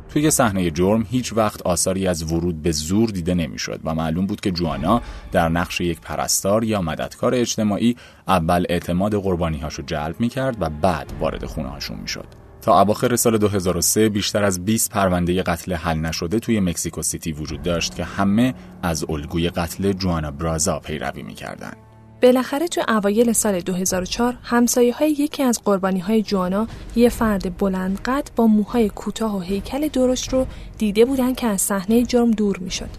توی 0.09 0.31
صحنه 0.31 0.71
جرم 0.71 1.05
هیچ 1.09 1.33
وقت 1.33 1.61
آثاری 1.61 2.07
از 2.07 2.33
ورود 2.33 2.61
به 2.61 2.71
زور 2.71 3.09
دیده 3.09 3.33
نمی‌شد 3.33 3.79
و 3.83 3.95
معلوم 3.95 4.25
بود 4.25 4.41
که 4.41 4.51
جوانا 4.51 5.01
در 5.31 5.49
نقش 5.49 5.81
یک 5.81 6.01
پرستار 6.01 6.63
یا 6.63 6.81
مددکار 6.81 7.35
اجتماعی 7.35 7.95
اول 8.27 8.65
اعتماد 8.69 9.15
قربانی 9.15 9.57
هاشو 9.57 9.83
جلب 9.83 10.15
می 10.19 10.29
کرد 10.29 10.57
و 10.59 10.69
بعد 10.69 11.13
وارد 11.19 11.45
خونه 11.45 11.69
هاشون 11.69 11.97
می 11.97 12.07
شد. 12.07 12.44
تا 12.65 12.81
اواخر 12.81 13.15
سال 13.15 13.37
2003 13.37 14.09
بیشتر 14.09 14.43
از 14.43 14.65
20 14.65 14.91
پرونده 14.91 15.43
قتل 15.43 15.73
حل 15.73 15.97
نشده 15.97 16.39
توی 16.39 16.59
مکسیکو 16.59 17.01
سیتی 17.01 17.31
وجود 17.31 17.61
داشت 17.61 17.95
که 17.95 18.03
همه 18.03 18.53
از 18.83 19.05
الگوی 19.09 19.49
قتل 19.49 19.93
جوانا 19.93 20.31
برازا 20.31 20.79
پیروی 20.79 21.23
می‌کردند. 21.23 21.77
بالاخره 22.21 22.67
تو 22.67 22.81
اوایل 22.87 23.33
سال 23.33 23.59
2004 23.59 24.37
همسایه 24.43 24.93
های 24.93 25.11
یکی 25.11 25.43
از 25.43 25.61
قربانی 25.65 25.99
های 25.99 26.21
جوانا 26.21 26.67
یه 26.95 27.09
فرد 27.09 27.57
بلند 27.57 28.01
قد 28.01 28.29
با 28.35 28.47
موهای 28.47 28.89
کوتاه 28.89 29.37
و 29.37 29.39
هیکل 29.39 29.87
درشت 29.87 30.33
رو 30.33 30.47
دیده 30.77 31.05
بودن 31.05 31.33
که 31.33 31.47
از 31.47 31.61
صحنه 31.61 32.03
جرم 32.03 32.31
دور 32.31 32.57
می‌شد. 32.57 32.89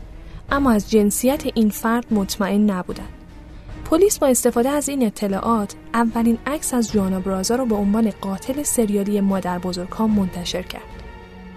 اما 0.50 0.70
از 0.72 0.90
جنسیت 0.90 1.42
این 1.54 1.70
فرد 1.70 2.06
مطمئن 2.10 2.70
نبودن. 2.70 3.15
پلیس 3.90 4.18
با 4.18 4.26
استفاده 4.26 4.68
از 4.68 4.88
این 4.88 5.06
اطلاعات 5.06 5.74
اولین 5.94 6.38
عکس 6.46 6.74
از 6.74 6.92
جوانا 6.92 7.20
برازا 7.20 7.56
رو 7.56 7.66
به 7.66 7.74
عنوان 7.74 8.10
قاتل 8.20 8.62
سریالی 8.62 9.20
مادر 9.20 9.58
بزرگها 9.58 10.06
منتشر 10.06 10.62
کرد. 10.62 10.82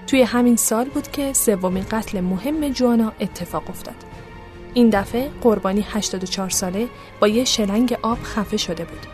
توی 0.07 0.21
همین 0.21 0.55
سال 0.55 0.86
بود 0.86 1.12
که 1.12 1.33
سومین 1.33 1.86
قتل 1.91 2.21
مهم 2.21 2.69
جوانا 2.69 3.13
اتفاق 3.19 3.69
افتاد. 3.69 3.95
این 4.74 4.89
دفعه 4.89 5.29
قربانی 5.41 5.86
84 5.89 6.50
ساله 6.50 6.88
با 7.19 7.27
یه 7.27 7.45
شلنگ 7.45 7.98
آب 8.01 8.17
خفه 8.24 8.57
شده 8.57 8.86
بود. 8.86 9.05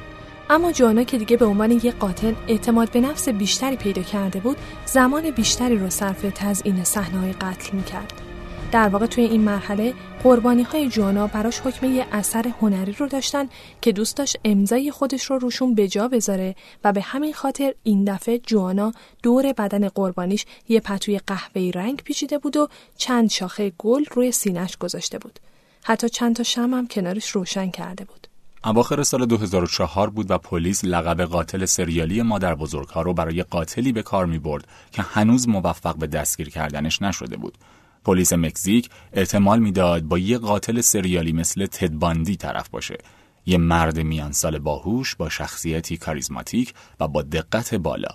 اما 0.50 0.72
جوانا 0.72 1.04
که 1.04 1.18
دیگه 1.18 1.38
به 1.38 1.46
عنوان 1.46 1.72
یه 1.72 1.92
قاتل 1.92 2.34
اعتماد 2.48 2.92
به 2.92 3.02
نفس 3.02 3.30
بیشتری 3.30 3.76
پیدا 3.76 4.02
کرده 4.02 4.40
بود، 4.40 4.58
زمان 4.86 5.32
بیشتری 5.32 5.78
رو 5.78 5.90
صرف 5.90 6.26
تزیین 6.36 6.84
صحنه‌های 6.84 7.34
قتل 7.34 7.76
می‌کرد. 7.78 8.25
در 8.72 8.90
واقع 8.90 9.06
توی 9.06 9.24
این 9.24 9.42
مرحله 9.42 9.94
قربانی 10.24 10.64
های 10.64 10.90
جوانا 10.90 11.28
براش 11.28 11.60
حکم 11.60 11.96
یه 11.96 12.06
اثر 12.12 12.54
هنری 12.62 12.92
رو 12.92 13.08
داشتن 13.08 13.46
که 13.82 13.92
دوست 13.92 14.18
داشت 14.18 14.38
امضای 14.44 14.92
خودش 14.92 15.24
رو 15.24 15.38
روشون 15.38 15.76
به 15.76 15.88
جا 15.88 16.08
بذاره 16.08 16.56
و 16.84 16.94
به 16.94 17.02
همین 17.02 17.34
خاطر 17.34 17.74
این 17.84 18.04
دفعه 18.04 18.40
جوانا 18.40 18.92
دور 19.24 19.54
بدن 19.54 19.90
قربانیش 19.90 20.46
یه 20.70 20.80
پتوی 20.80 21.20
قهوه‌ای 21.28 21.72
رنگ 21.72 22.02
پیچیده 22.02 22.38
بود 22.38 22.58
و 22.58 22.68
چند 22.98 23.30
شاخه 23.30 23.72
گل 23.78 24.06
روی 24.12 24.32
سینش 24.32 24.78
گذاشته 24.78 25.20
بود. 25.20 25.40
حتی 25.84 26.10
چند 26.10 26.36
تا 26.36 26.44
شم 26.44 26.74
هم 26.74 26.88
کنارش 26.88 27.30
روشن 27.30 27.72
کرده 27.72 28.06
بود. 28.06 28.28
اواخر 28.66 29.04
سال 29.04 29.26
2004 29.26 30.10
بود 30.10 30.32
و 30.32 30.38
پلیس 30.38 30.86
لقب 30.86 31.22
قاتل 31.22 31.66
سریالی 31.66 32.22
مادر 32.22 32.56
بزرگها 32.56 33.02
رو 33.02 33.14
برای 33.14 33.44
قاتلی 33.44 33.92
به 33.92 34.04
کار 34.04 34.26
می 34.26 34.40
برد 34.40 34.68
که 34.92 35.02
هنوز 35.02 35.50
موفق 35.50 35.96
به 35.96 36.08
دستگیر 36.08 36.50
کردنش 36.50 37.02
نشده 37.02 37.38
بود. 37.38 37.58
پلیس 38.06 38.34
مکزیک 38.34 38.90
احتمال 39.14 39.60
می‌داد 39.60 40.04
با 40.04 40.18
یه 40.18 40.38
قاتل 40.38 40.82
سریالی 40.82 41.34
مثل 41.34 41.66
تدباندی 41.66 42.36
طرف 42.36 42.70
باشه. 42.70 42.98
یه 43.46 43.58
مرد 43.58 44.00
میان 44.00 44.32
سال 44.32 44.60
باهوش 44.60 45.16
با 45.16 45.30
شخصیتی 45.30 45.98
کاریزماتیک 45.98 46.74
و 47.00 47.08
با 47.08 47.22
دقت 47.22 47.76
بالا. 47.76 48.10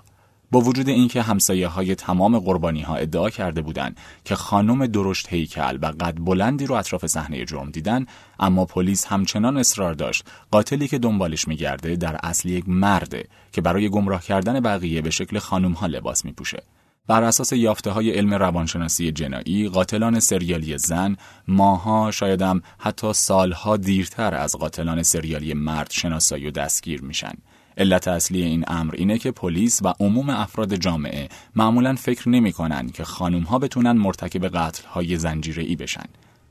با 0.50 0.60
وجود 0.60 0.88
اینکه 0.88 1.22
همسایه 1.22 1.66
های 1.66 1.94
تمام 1.94 2.38
قربانی 2.38 2.82
ها 2.82 2.96
ادعا 2.96 3.30
کرده 3.30 3.62
بودند 3.62 3.96
که 4.24 4.34
خانم 4.34 4.86
درشت 4.86 5.28
هیکل 5.28 5.78
و 5.82 5.86
قد 5.86 6.14
بلندی 6.14 6.66
رو 6.66 6.74
اطراف 6.74 7.06
صحنه 7.06 7.44
جرم 7.44 7.70
دیدن 7.70 8.06
اما 8.40 8.64
پلیس 8.64 9.06
همچنان 9.06 9.56
اصرار 9.56 9.94
داشت 9.94 10.24
قاتلی 10.50 10.88
که 10.88 10.98
دنبالش 10.98 11.48
میگرده 11.48 11.96
در 11.96 12.16
اصل 12.22 12.48
یک 12.48 12.68
مرده 12.68 13.24
که 13.52 13.60
برای 13.60 13.88
گمراه 13.88 14.22
کردن 14.22 14.60
بقیه 14.60 15.02
به 15.02 15.10
شکل 15.10 15.38
خانم 15.38 15.72
ها 15.72 15.86
لباس 15.86 16.24
میپوشه. 16.24 16.62
بر 17.10 17.24
اساس 17.24 17.52
یافته 17.52 17.90
های 17.90 18.10
علم 18.10 18.34
روانشناسی 18.34 19.12
جنایی 19.12 19.68
قاتلان 19.68 20.20
سریالی 20.20 20.78
زن 20.78 21.16
ماها 21.48 22.10
شایدم 22.10 22.62
حتی 22.78 23.12
سالها 23.12 23.76
دیرتر 23.76 24.34
از 24.34 24.56
قاتلان 24.56 25.02
سریالی 25.02 25.54
مرد 25.54 25.90
شناسایی 25.90 26.46
و 26.46 26.50
دستگیر 26.50 27.02
میشن. 27.02 27.32
علت 27.78 28.08
اصلی 28.08 28.42
این 28.42 28.64
امر 28.68 28.94
اینه 28.94 29.18
که 29.18 29.30
پلیس 29.30 29.80
و 29.82 29.94
عموم 30.00 30.30
افراد 30.30 30.74
جامعه 30.74 31.28
معمولا 31.56 31.94
فکر 31.94 32.28
نمی‌کنن 32.28 32.90
که 32.90 33.04
خانم 33.04 33.42
ها 33.42 33.58
بتونن 33.58 33.92
مرتکب 33.92 34.48
قتل 34.48 34.86
های 34.86 35.16
زنجیره 35.16 35.62
ای 35.62 35.76
بشن. 35.76 36.06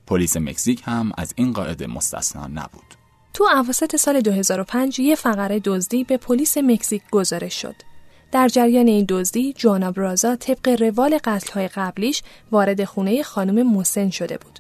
پلیس 0.08 0.38
مکزیک 0.38 0.82
هم 0.86 1.12
از 1.18 1.34
این 1.36 1.54
قاعده 1.54 1.88
مستثنا 1.88 2.48
نبود. 2.48 2.96
تو 3.34 3.44
اواسط 3.44 3.96
سال 3.96 4.22
2005 4.22 5.00
یه 5.00 5.16
فقره 5.16 5.60
دزدی 5.60 6.04
به 6.04 6.18
پلیس 6.18 6.58
مکزیک 6.58 7.02
گزارش 7.12 7.62
شد. 7.62 7.89
در 8.32 8.48
جریان 8.48 8.88
این 8.88 9.06
دزدی 9.10 9.54
جوانا 9.54 9.92
برازا 9.92 10.36
طبق 10.36 10.82
روال 10.82 11.18
قتلهای 11.24 11.68
قبلیش 11.68 12.24
وارد 12.52 12.84
خونه 12.84 13.24
خانم 13.24 13.64
موسن 13.64 14.10
شده 14.10 14.38
بود. 14.38 14.60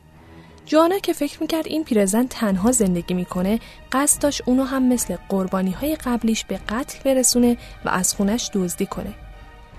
جوانا 0.66 1.00
که 1.00 1.14
فکر 1.14 1.42
می‌کرد 1.42 1.68
این 1.68 1.84
پیرزن 1.84 2.28
تنها 2.28 2.72
زندگی 2.72 3.14
می‌کنه 3.14 3.60
قصد 3.92 4.22
داشت 4.22 4.42
اونو 4.46 4.64
هم 4.64 4.90
مثل 4.90 5.16
قربانی 5.30 5.72
های 5.72 5.96
قبلیش 5.96 6.46
به 6.46 6.60
قتل 6.70 7.00
برسونه 7.06 7.58
و 7.86 7.90
از 7.90 8.14
خونش 8.14 8.50
دزدی 8.54 8.86
کنه. 8.86 9.14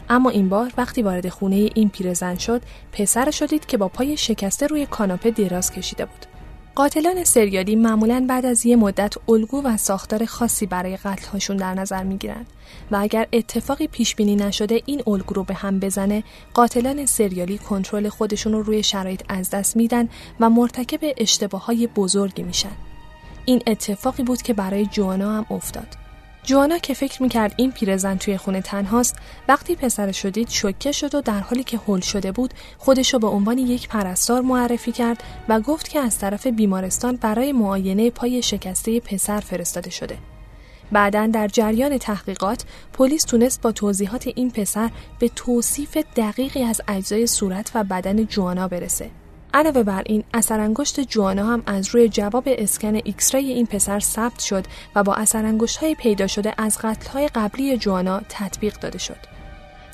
اما 0.08 0.30
این 0.30 0.48
بار 0.48 0.72
وقتی 0.76 1.02
وارد 1.02 1.28
خونه 1.28 1.70
این 1.74 1.88
پیرزن 1.88 2.36
شد 2.36 2.62
پسر 2.92 3.30
شدید 3.30 3.66
که 3.66 3.76
با 3.76 3.88
پای 3.88 4.16
شکسته 4.16 4.66
روی 4.66 4.86
کاناپه 4.86 5.30
دراز 5.30 5.72
کشیده 5.72 6.04
بود. 6.04 6.26
قاتلان 6.74 7.24
سریالی 7.24 7.76
معمولا 7.76 8.26
بعد 8.28 8.46
از 8.46 8.66
یه 8.66 8.76
مدت 8.76 9.14
الگو 9.28 9.62
و 9.62 9.76
ساختار 9.76 10.24
خاصی 10.24 10.66
برای 10.66 10.96
قتلهاشون 10.96 11.56
در 11.56 11.74
نظر 11.74 12.02
می‌گیرن. 12.02 12.46
و 12.90 12.96
اگر 13.00 13.26
اتفاقی 13.32 13.86
پیش 13.86 14.14
بینی 14.14 14.36
نشده 14.36 14.82
این 14.86 15.02
الگو 15.06 15.34
رو 15.34 15.44
به 15.44 15.54
هم 15.54 15.80
بزنه 15.80 16.24
قاتلان 16.54 17.06
سریالی 17.06 17.58
کنترل 17.58 18.08
خودشون 18.08 18.52
رو 18.52 18.62
روی 18.62 18.82
شرایط 18.82 19.22
از 19.28 19.50
دست 19.50 19.76
میدن 19.76 20.08
و 20.40 20.50
مرتکب 20.50 21.14
اشتباه 21.16 21.64
های 21.64 21.86
بزرگی 21.86 22.42
میشن. 22.42 22.72
این 23.44 23.62
اتفاقی 23.66 24.22
بود 24.22 24.42
که 24.42 24.54
برای 24.54 24.86
جوانا 24.86 25.32
هم 25.32 25.46
افتاد. 25.50 25.99
جوانا 26.42 26.78
که 26.78 26.94
فکر 26.94 27.22
می‌کرد 27.22 27.54
این 27.56 27.72
پیرزن 27.72 28.16
توی 28.16 28.36
خونه 28.36 28.60
تنهاست 28.60 29.16
وقتی 29.48 29.76
پسر 29.76 30.12
شدید 30.12 30.48
شوکه 30.48 30.92
شد 30.92 31.14
و 31.14 31.20
در 31.20 31.40
حالی 31.40 31.64
که 31.64 31.80
هل 31.88 32.00
شده 32.00 32.32
بود 32.32 32.54
خودشو 32.78 33.18
به 33.18 33.26
عنوان 33.26 33.58
یک 33.58 33.88
پرستار 33.88 34.42
معرفی 34.42 34.92
کرد 34.92 35.22
و 35.48 35.60
گفت 35.60 35.88
که 35.88 35.98
از 36.00 36.18
طرف 36.18 36.46
بیمارستان 36.46 37.16
برای 37.16 37.52
معاینه 37.52 38.10
پای 38.10 38.42
شکسته 38.42 39.00
پسر 39.00 39.40
فرستاده 39.40 39.90
شده. 39.90 40.18
بعدا 40.92 41.26
در 41.26 41.48
جریان 41.48 41.98
تحقیقات 41.98 42.64
پلیس 42.92 43.24
تونست 43.24 43.62
با 43.62 43.72
توضیحات 43.72 44.28
این 44.34 44.50
پسر 44.50 44.90
به 45.18 45.28
توصیف 45.28 45.96
دقیقی 46.16 46.62
از 46.62 46.80
اجزای 46.88 47.26
صورت 47.26 47.70
و 47.74 47.84
بدن 47.84 48.26
جوانا 48.26 48.68
برسه. 48.68 49.10
علاوه 49.54 49.82
بر 49.82 50.02
این 50.06 50.24
اثر 50.34 50.60
انگشت 50.60 51.00
جوانا 51.00 51.46
هم 51.46 51.62
از 51.66 51.88
روی 51.88 52.08
جواب 52.08 52.44
اسکن 52.46 52.94
X 52.94 53.34
این 53.34 53.66
پسر 53.66 54.00
ثبت 54.00 54.40
شد 54.40 54.64
و 54.94 55.02
با 55.02 55.14
اثر 55.14 55.44
انگشت 55.44 55.76
های 55.76 55.94
پیدا 55.94 56.26
شده 56.26 56.54
از 56.58 56.78
قتل 56.78 57.10
های 57.10 57.28
قبلی 57.28 57.78
جوانا 57.78 58.20
تطبیق 58.28 58.74
داده 58.80 58.98
شد. 58.98 59.16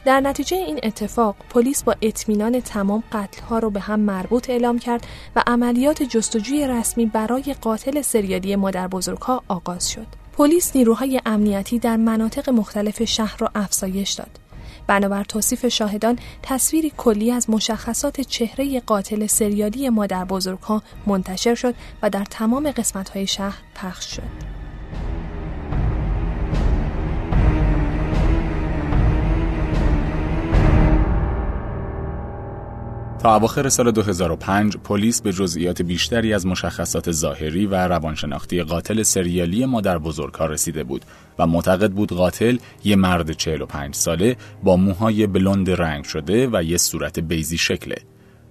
در 0.04 0.20
نتیجه 0.20 0.56
این 0.56 0.80
اتفاق 0.82 1.36
پلیس 1.50 1.82
با 1.82 1.94
اطمینان 2.02 2.60
تمام 2.60 3.02
قتل 3.12 3.42
ها 3.42 3.58
رو 3.58 3.70
به 3.70 3.80
هم 3.80 4.00
مربوط 4.00 4.50
اعلام 4.50 4.78
کرد 4.78 5.06
و 5.36 5.42
عملیات 5.46 6.02
جستجوی 6.02 6.66
رسمی 6.66 7.06
برای 7.06 7.54
قاتل 7.60 8.02
سریالی 8.02 8.56
مادر 8.56 8.88
بزرگها 8.88 9.42
آغاز 9.48 9.90
شد. 9.90 10.06
پلیس 10.32 10.76
نیروهای 10.76 11.20
امنیتی 11.26 11.78
در 11.78 11.96
مناطق 11.96 12.50
مختلف 12.50 13.04
شهر 13.04 13.36
را 13.38 13.50
افزایش 13.54 14.10
داد. 14.10 14.45
بنابر 14.86 15.24
توصیف 15.24 15.66
شاهدان 15.66 16.18
تصویری 16.42 16.92
کلی 16.96 17.30
از 17.30 17.50
مشخصات 17.50 18.20
چهره 18.20 18.80
قاتل 18.80 19.26
سریالی 19.26 19.88
مادر 19.88 20.24
بزرگها 20.24 20.82
منتشر 21.06 21.54
شد 21.54 21.74
و 22.02 22.10
در 22.10 22.24
تمام 22.24 22.70
قسمت‌های 22.70 23.26
شهر 23.26 23.58
پخش 23.74 24.16
شد. 24.16 24.56
تا 33.26 33.36
اواخر 33.36 33.68
سال 33.68 33.90
2005 33.90 34.76
پلیس 34.76 35.22
به 35.22 35.32
جزئیات 35.32 35.82
بیشتری 35.82 36.34
از 36.34 36.46
مشخصات 36.46 37.12
ظاهری 37.12 37.66
و 37.66 37.74
روانشناختی 37.74 38.62
قاتل 38.62 39.02
سریالی 39.02 39.64
مادر 39.64 39.98
بزرگها 39.98 40.46
رسیده 40.46 40.84
بود 40.84 41.04
و 41.38 41.46
معتقد 41.46 41.92
بود 41.92 42.12
قاتل 42.12 42.56
یه 42.84 42.96
مرد 42.96 43.32
45 43.32 43.94
ساله 43.94 44.36
با 44.64 44.76
موهای 44.76 45.26
بلند 45.26 45.70
رنگ 45.70 46.04
شده 46.04 46.48
و 46.52 46.62
یه 46.62 46.76
صورت 46.76 47.20
بیزی 47.20 47.58
شکله 47.58 47.96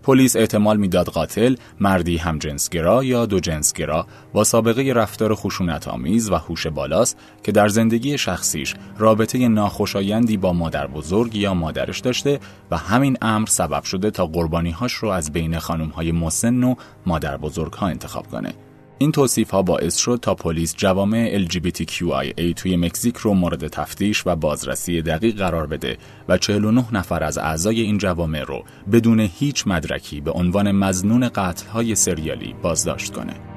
پلیس 0.06 0.36
احتمال 0.36 0.78
می‌داد 0.78 1.08
قاتل 1.08 1.56
مردی 1.80 2.18
همجنسگرا 2.18 3.04
یا 3.04 3.26
دو 3.26 3.40
جنسگرا 3.40 4.08
با 4.34 4.44
سابقه 4.44 4.94
رفتار 4.94 5.36
خشونت 5.36 5.88
آمیز 5.88 6.32
و 6.32 6.36
هوش 6.36 6.68
بالاست 6.68 7.18
که 7.44 7.52
در 7.52 7.68
زندگی 7.68 8.18
شخصیش 8.18 8.74
رابطه 8.98 9.48
ناخوشایندی 9.48 10.38
با 10.38 10.54
مادر 10.54 10.88
بزرگ 10.88 11.36
یا 11.36 11.54
مادرش 11.54 12.00
داشته 12.00 12.40
و 12.72 12.78
همین 12.78 13.18
امر 13.22 13.48
سبب 13.48 13.84
شده 13.84 14.12
تا 14.12 14.26
قربانیهاش 14.26 14.94
رو 14.94 15.10
از 15.10 15.32
بین 15.32 15.60
خانم 15.60 15.90
های 15.90 16.12
مسن 16.12 16.64
و 16.64 16.76
مادر 17.06 17.38
بزرگ 17.38 17.74
ها 17.74 17.88
انتخاب 17.88 18.28
کنه. 18.28 18.54
این 18.98 19.12
توصیف 19.12 19.50
ها 19.50 19.62
باعث 19.62 19.96
شد 19.96 20.20
تا 20.22 20.36
پلیس 20.36 20.76
جوامع 20.78 21.46
LGBTQIA 21.46 22.54
توی 22.56 22.78
مکزیک 22.78 23.18
رو 23.18 23.34
مورد 23.34 23.68
تفتیش 23.68 24.28
و 24.28 24.36
بازرسی 24.36 25.02
دقیق 25.02 25.38
قرار 25.38 25.68
بده 25.68 25.98
و 26.30 26.38
49 26.38 26.86
نفر 26.92 27.24
از 27.24 27.38
اعضای 27.38 27.82
این 27.82 27.98
جوامع 27.98 28.42
رو 28.44 28.64
بدون 28.92 29.20
هیچ 29.20 29.68
مدرکی 29.68 30.22
به 30.22 30.32
عنوان 30.32 30.72
مزنون 30.72 31.30
قتل 31.30 31.68
های 31.68 31.96
سریالی 31.96 32.56
بازداشت 32.62 33.14
کنه. 33.14 33.55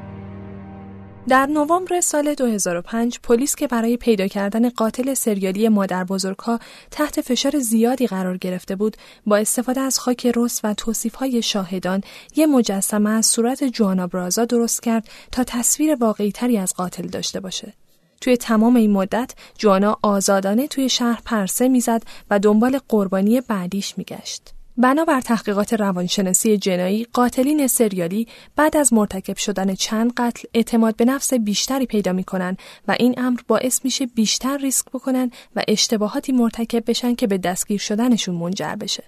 در 1.28 1.46
نوامبر 1.46 2.00
سال 2.00 2.34
2005 2.34 3.18
پلیس 3.22 3.56
که 3.56 3.66
برای 3.66 3.96
پیدا 3.96 4.26
کردن 4.26 4.68
قاتل 4.68 5.14
سریالی 5.14 5.68
مادر 5.68 6.04
بزرگها 6.04 6.58
تحت 6.90 7.20
فشار 7.20 7.58
زیادی 7.58 8.06
قرار 8.06 8.36
گرفته 8.36 8.76
بود 8.76 8.96
با 9.26 9.36
استفاده 9.36 9.80
از 9.80 9.98
خاک 9.98 10.32
رس 10.36 10.60
و 10.64 10.74
های 11.14 11.42
شاهدان 11.42 12.00
یک 12.36 12.48
مجسمه 12.48 13.10
از 13.10 13.26
صورت 13.26 13.64
جوانا 13.64 14.06
برازا 14.06 14.44
درست 14.44 14.82
کرد 14.82 15.08
تا 15.32 15.44
تصویر 15.44 15.94
واقعی 15.94 16.32
تری 16.32 16.58
از 16.58 16.74
قاتل 16.74 17.06
داشته 17.06 17.40
باشه. 17.40 17.72
توی 18.20 18.36
تمام 18.36 18.76
این 18.76 18.90
مدت 18.90 19.34
جوانا 19.58 19.98
آزادانه 20.02 20.66
توی 20.66 20.88
شهر 20.88 21.20
پرسه 21.24 21.68
می‌زد 21.68 22.02
و 22.30 22.38
دنبال 22.38 22.78
قربانی 22.88 23.40
بعدیش 23.40 23.98
میگشت. 23.98 24.57
بنابر 24.80 25.20
تحقیقات 25.20 25.74
روانشناسی 25.74 26.56
جنایی 26.56 27.06
قاتلین 27.12 27.66
سریالی 27.66 28.26
بعد 28.56 28.76
از 28.76 28.92
مرتکب 28.92 29.36
شدن 29.36 29.74
چند 29.74 30.12
قتل 30.16 30.48
اعتماد 30.54 30.96
به 30.96 31.04
نفس 31.04 31.34
بیشتری 31.34 31.86
پیدا 31.86 32.12
می‌کنن 32.12 32.56
و 32.88 32.96
این 32.98 33.14
امر 33.16 33.40
باعث 33.48 33.84
میشه 33.84 34.06
بیشتر 34.06 34.56
ریسک 34.56 34.86
بکنن 34.86 35.30
و 35.56 35.62
اشتباهاتی 35.68 36.32
مرتکب 36.32 36.90
بشن 36.90 37.14
که 37.14 37.26
به 37.26 37.38
دستگیر 37.38 37.78
شدنشون 37.78 38.34
منجر 38.34 38.74
بشه. 38.74 39.04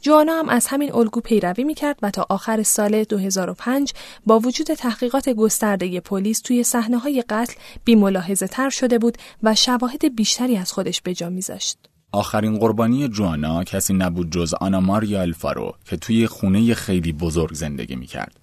جوانا 0.00 0.38
هم 0.38 0.48
از 0.48 0.66
همین 0.66 0.92
الگو 0.94 1.20
پیروی 1.20 1.64
می‌کرد 1.64 1.98
و 2.02 2.10
تا 2.10 2.26
آخر 2.28 2.62
سال 2.62 3.04
2005 3.04 3.92
با 4.26 4.38
وجود 4.38 4.66
تحقیقات 4.66 5.28
گسترده 5.28 6.00
پلیس 6.00 6.40
توی 6.40 6.62
صحنه 6.62 6.98
های 6.98 7.24
قتل 7.28 7.54
بیملاحظه 7.84 8.46
تر 8.46 8.70
شده 8.70 8.98
بود 8.98 9.18
و 9.42 9.54
شواهد 9.54 10.16
بیشتری 10.16 10.56
از 10.56 10.72
خودش 10.72 11.00
به 11.00 11.14
جا 11.14 11.30
میذاشت. 11.30 11.91
آخرین 12.12 12.58
قربانی 12.58 13.08
جوانا 13.08 13.64
کسی 13.64 13.94
نبود 13.94 14.32
جز 14.32 14.54
آنا 14.54 14.80
ماریا 14.80 15.20
الفارو 15.20 15.74
که 15.84 15.96
توی 15.96 16.26
خونه 16.26 16.74
خیلی 16.74 17.12
بزرگ 17.12 17.54
زندگی 17.54 17.96
می‌کرد. 17.96 18.40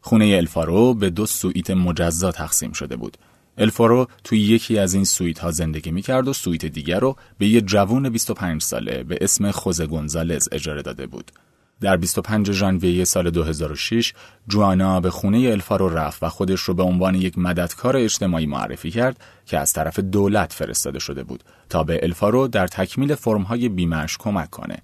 خونه 0.00 0.24
الفارو 0.24 0.94
به 0.94 1.10
دو 1.10 1.26
سویت 1.26 1.70
مجزا 1.70 2.32
تقسیم 2.32 2.72
شده 2.72 2.96
بود. 2.96 3.16
الفارو 3.58 4.06
توی 4.24 4.40
یکی 4.40 4.78
از 4.78 4.94
این 4.94 5.04
سویت 5.04 5.38
ها 5.38 5.50
زندگی 5.50 5.90
می‌کرد 5.90 6.28
و 6.28 6.32
سویت 6.32 6.66
دیگر 6.66 7.00
رو 7.00 7.16
به 7.38 7.46
یه 7.46 7.60
جوون 7.60 8.08
25 8.08 8.62
ساله 8.62 9.02
به 9.02 9.18
اسم 9.20 9.50
خوزه 9.50 9.86
گونزالز 9.86 10.48
اجاره 10.52 10.82
داده 10.82 11.06
بود. 11.06 11.32
در 11.80 11.96
25 11.96 12.52
ژانویه 12.52 13.04
سال 13.04 13.30
2006 13.30 14.12
جوانا 14.48 15.00
به 15.00 15.10
خونه 15.10 15.38
الفارو 15.38 15.88
رفت 15.88 16.22
و 16.22 16.28
خودش 16.28 16.60
رو 16.60 16.74
به 16.74 16.82
عنوان 16.82 17.14
یک 17.14 17.38
مددکار 17.38 17.96
اجتماعی 17.96 18.46
معرفی 18.46 18.90
کرد 18.90 19.20
که 19.46 19.58
از 19.58 19.72
طرف 19.72 19.98
دولت 19.98 20.52
فرستاده 20.52 20.98
شده 20.98 21.24
بود 21.24 21.44
تا 21.68 21.84
به 21.84 22.00
الفارو 22.02 22.48
در 22.48 22.66
تکمیل 22.66 23.14
فرمهای 23.14 23.68
بیمش 23.68 24.18
کمک 24.18 24.50
کنه. 24.50 24.78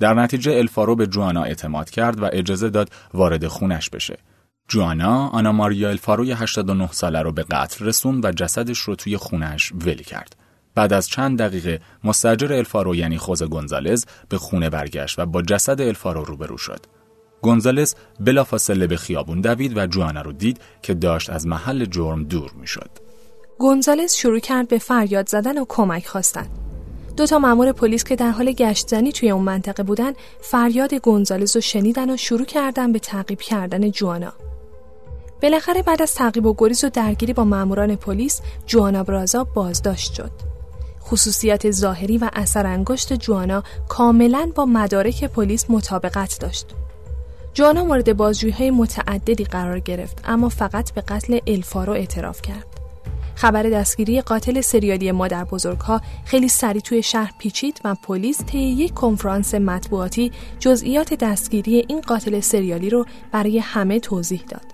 در 0.00 0.14
نتیجه 0.14 0.52
الفارو 0.52 0.96
به 0.96 1.06
جوانا 1.06 1.42
اعتماد 1.42 1.90
کرد 1.90 2.22
و 2.22 2.28
اجازه 2.32 2.70
داد 2.70 2.90
وارد 3.14 3.46
خونش 3.46 3.90
بشه. 3.90 4.18
جوانا 4.68 5.28
آنا 5.28 5.52
ماریا 5.52 5.88
الفاروی 5.88 6.32
89 6.32 6.88
ساله 6.92 7.22
رو 7.22 7.32
به 7.32 7.42
قتل 7.42 7.84
رسوند 7.84 8.24
و 8.24 8.32
جسدش 8.32 8.78
رو 8.78 8.94
توی 8.94 9.16
خونش 9.16 9.72
ولی 9.74 10.04
کرد. 10.04 10.36
بعد 10.74 10.92
از 10.92 11.08
چند 11.08 11.38
دقیقه 11.38 11.80
مستجر 12.04 12.52
الفارو 12.52 12.94
یعنی 12.94 13.18
خوز 13.18 13.42
گونزالز 13.42 14.04
به 14.28 14.38
خونه 14.38 14.70
برگشت 14.70 15.18
و 15.18 15.26
با 15.26 15.42
جسد 15.42 15.80
الفارو 15.80 16.24
روبرو 16.24 16.58
شد. 16.58 16.80
گونزالز 17.42 17.94
بلافاصله 18.20 18.86
به 18.86 18.96
خیابون 18.96 19.40
دوید 19.40 19.76
و 19.76 19.86
جوانا 19.86 20.22
رو 20.22 20.32
دید 20.32 20.60
که 20.82 20.94
داشت 20.94 21.30
از 21.30 21.46
محل 21.46 21.84
جرم 21.84 22.24
دور 22.24 22.50
می‌شد. 22.60 22.90
گونزالز 23.58 24.14
شروع 24.14 24.38
کرد 24.38 24.68
به 24.68 24.78
فریاد 24.78 25.28
زدن 25.28 25.58
و 25.58 25.64
کمک 25.68 26.06
خواستن. 26.06 26.46
دو 27.16 27.26
تا 27.26 27.38
مامور 27.38 27.72
پلیس 27.72 28.04
که 28.04 28.16
در 28.16 28.30
حال 28.30 28.52
گشت 28.52 28.88
زنی 28.88 29.12
توی 29.12 29.30
اون 29.30 29.42
منطقه 29.42 29.82
بودن 29.82 30.12
فریاد 30.40 30.94
گونزالز 30.94 31.54
رو 31.56 31.60
شنیدن 31.60 32.10
و 32.10 32.16
شروع 32.16 32.44
کردن 32.44 32.92
به 32.92 32.98
تعقیب 32.98 33.40
کردن 33.40 33.90
جوانا. 33.90 34.32
بالاخره 35.42 35.82
بعد 35.82 36.02
از 36.02 36.14
تعقیب 36.14 36.46
و 36.46 36.54
گریز 36.58 36.84
و 36.84 36.88
درگیری 36.88 37.32
با 37.32 37.44
ماموران 37.44 37.96
پلیس 37.96 38.40
جوانا 38.66 39.04
برازا 39.04 39.44
بازداشت 39.44 40.12
شد. 40.12 40.30
خصوصیات 41.04 41.70
ظاهری 41.70 42.18
و 42.18 42.30
اثر 42.32 42.66
انگشت 42.66 43.12
جوانا 43.12 43.62
کاملا 43.88 44.52
با 44.54 44.66
مدارک 44.66 45.24
پلیس 45.24 45.70
مطابقت 45.70 46.40
داشت. 46.40 46.66
جوانا 47.54 47.84
مورد 47.84 48.16
بازجویی 48.16 48.70
متعددی 48.70 49.44
قرار 49.44 49.78
گرفت 49.80 50.20
اما 50.24 50.48
فقط 50.48 50.92
به 50.92 51.00
قتل 51.00 51.38
الفارو 51.46 51.92
اعتراف 51.92 52.42
کرد. 52.42 52.66
خبر 53.34 53.62
دستگیری 53.62 54.20
قاتل 54.20 54.60
سریالی 54.60 55.12
مادر 55.12 55.44
بزرگها 55.44 56.00
خیلی 56.24 56.48
سریع 56.48 56.82
توی 56.82 57.02
شهر 57.02 57.32
پیچید 57.38 57.80
و 57.84 57.94
پلیس 57.94 58.44
طی 58.44 58.58
یک 58.58 58.94
کنفرانس 58.94 59.54
مطبوعاتی 59.54 60.32
جزئیات 60.58 61.14
دستگیری 61.14 61.84
این 61.88 62.00
قاتل 62.00 62.40
سریالی 62.40 62.90
رو 62.90 63.06
برای 63.32 63.58
همه 63.58 64.00
توضیح 64.00 64.42
داد. 64.48 64.71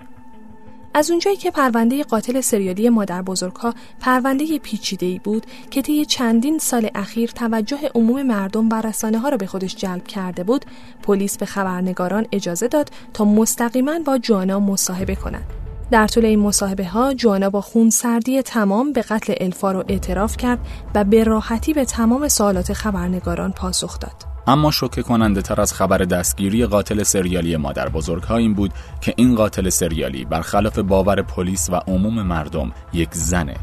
از 0.93 1.11
اونجایی 1.11 1.37
که 1.37 1.51
پرونده 1.51 2.03
قاتل 2.03 2.41
سریالی 2.41 2.89
مادر 2.89 3.21
بزرگها 3.21 3.73
پرونده 3.99 4.59
پیچیده 4.59 5.05
ای 5.05 5.19
بود 5.19 5.45
که 5.71 5.81
طی 5.81 6.05
چندین 6.05 6.57
سال 6.57 6.89
اخیر 6.95 7.29
توجه 7.29 7.77
عموم 7.95 8.23
مردم 8.23 8.69
و 8.69 8.81
رسانه 8.81 9.19
ها 9.19 9.29
را 9.29 9.37
به 9.37 9.45
خودش 9.45 9.75
جلب 9.75 10.07
کرده 10.07 10.43
بود 10.43 10.65
پلیس 11.03 11.37
به 11.37 11.45
خبرنگاران 11.45 12.25
اجازه 12.31 12.67
داد 12.67 12.89
تا 13.13 13.25
مستقیما 13.25 13.99
با 13.99 14.17
جوانا 14.17 14.59
مصاحبه 14.59 15.15
کنند. 15.15 15.45
در 15.91 16.07
طول 16.07 16.25
این 16.25 16.39
مصاحبه 16.39 16.85
ها 16.85 17.13
جوانا 17.13 17.49
با 17.49 17.61
خون 17.61 17.89
سردی 17.89 18.41
تمام 18.41 18.93
به 18.93 19.01
قتل 19.01 19.33
الفارو 19.37 19.83
اعتراف 19.87 20.37
کرد 20.37 20.59
و 20.95 21.03
به 21.03 21.23
راحتی 21.23 21.73
به 21.73 21.85
تمام 21.85 22.27
سوالات 22.27 22.73
خبرنگاران 22.73 23.51
پاسخ 23.51 23.99
داد. 23.99 24.28
اما 24.49 24.71
شوکه 24.71 25.03
کننده 25.03 25.41
تر 25.41 25.61
از 25.61 25.73
خبر 25.73 25.97
دستگیری 25.97 26.65
قاتل 26.65 27.03
سریالی 27.03 27.57
مادر 27.57 27.89
بزرگ 27.89 28.23
ها 28.23 28.37
این 28.37 28.53
بود 28.53 28.73
که 29.01 29.13
این 29.17 29.35
قاتل 29.35 29.69
سریالی 29.69 30.25
برخلاف 30.25 30.79
باور 30.79 31.21
پلیس 31.21 31.69
و 31.69 31.75
عموم 31.75 32.21
مردم 32.21 32.71
یک 32.93 33.09
زنه. 33.11 33.55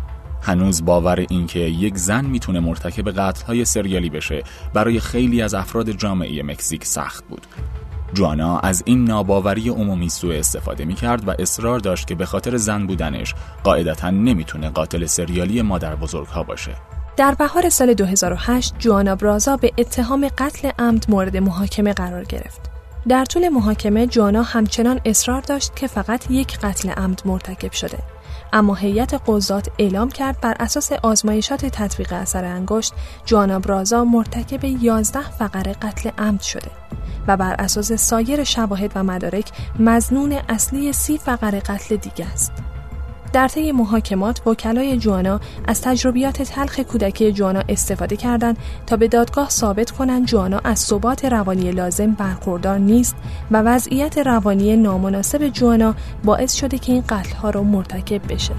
هنوز 0.42 0.84
باور 0.84 1.26
اینکه 1.30 1.58
یک 1.58 1.96
زن 1.96 2.24
می‌تونه 2.24 2.60
مرتکب 2.60 3.10
قتل 3.10 3.46
های 3.46 3.64
سریالی 3.64 4.10
بشه 4.10 4.42
برای 4.74 5.00
خیلی 5.00 5.42
از 5.42 5.54
افراد 5.54 5.90
جامعه 5.90 6.42
مکزیک 6.42 6.84
سخت 6.84 7.24
بود. 7.28 7.46
جوانا 8.14 8.58
از 8.58 8.82
این 8.86 9.04
ناباوری 9.04 9.68
عمومی 9.68 10.08
سوء 10.08 10.38
استفاده 10.38 10.84
می 10.84 10.94
کرد 10.94 11.28
و 11.28 11.34
اصرار 11.38 11.78
داشت 11.78 12.06
که 12.06 12.14
به 12.14 12.26
خاطر 12.26 12.56
زن 12.56 12.86
بودنش 12.86 13.34
قاعدتا 13.64 14.10
نمی‌تونه 14.10 14.70
قاتل 14.70 15.06
سریالی 15.06 15.62
مادر 15.62 15.94
بزرگ 15.94 16.26
ها 16.26 16.42
باشه. 16.42 16.95
در 17.16 17.34
بهار 17.34 17.68
سال 17.68 17.94
2008 17.94 18.74
جوانا 18.78 19.14
برازا 19.14 19.56
به 19.56 19.72
اتهام 19.78 20.28
قتل 20.38 20.70
عمد 20.78 21.04
مورد 21.08 21.36
محاکمه 21.36 21.92
قرار 21.92 22.24
گرفت. 22.24 22.60
در 23.08 23.24
طول 23.24 23.48
محاکمه 23.48 24.06
جوانا 24.06 24.42
همچنان 24.42 25.00
اصرار 25.04 25.40
داشت 25.40 25.76
که 25.76 25.86
فقط 25.86 26.30
یک 26.30 26.58
قتل 26.58 26.88
عمد 26.88 27.22
مرتکب 27.24 27.72
شده. 27.72 27.98
اما 28.52 28.74
هیئت 28.74 29.20
قضات 29.26 29.68
اعلام 29.78 30.08
کرد 30.08 30.40
بر 30.40 30.56
اساس 30.60 30.92
آزمایشات 30.92 31.66
تطبیق 31.66 32.12
اثر 32.12 32.44
انگشت 32.44 32.92
جوانا 33.24 33.58
برازا 33.58 34.04
مرتکب 34.04 34.64
11 34.64 35.20
فقره 35.20 35.72
قتل 35.72 36.10
عمد 36.18 36.40
شده 36.40 36.70
و 37.28 37.36
بر 37.36 37.54
اساس 37.58 37.92
سایر 37.92 38.44
شواهد 38.44 38.92
و 38.94 39.04
مدارک 39.04 39.50
مزنون 39.78 40.32
اصلی 40.48 40.92
سی 40.92 41.18
فقره 41.18 41.60
قتل 41.60 41.96
دیگه 41.96 42.26
است. 42.32 42.52
در 43.32 43.48
طی 43.48 43.72
محاکمات 43.72 44.46
وکلای 44.46 44.96
جوانا 44.96 45.40
از 45.68 45.82
تجربیات 45.82 46.42
تلخ 46.42 46.80
کودکی 46.80 47.32
جوانا 47.32 47.62
استفاده 47.68 48.16
کردند 48.16 48.56
تا 48.86 48.96
به 48.96 49.08
دادگاه 49.08 49.48
ثابت 49.48 49.90
کنند 49.90 50.26
جوانا 50.26 50.60
از 50.64 50.78
ثبات 50.78 51.24
روانی 51.24 51.72
لازم 51.72 52.12
برخوردار 52.12 52.78
نیست 52.78 53.16
و 53.50 53.62
وضعیت 53.62 54.18
روانی 54.18 54.76
نامناسب 54.76 55.48
جوانا 55.48 55.94
باعث 56.24 56.54
شده 56.54 56.78
که 56.78 56.92
این 56.92 57.04
قتلها 57.08 57.50
را 57.50 57.62
مرتکب 57.62 58.32
بشه. 58.32 58.54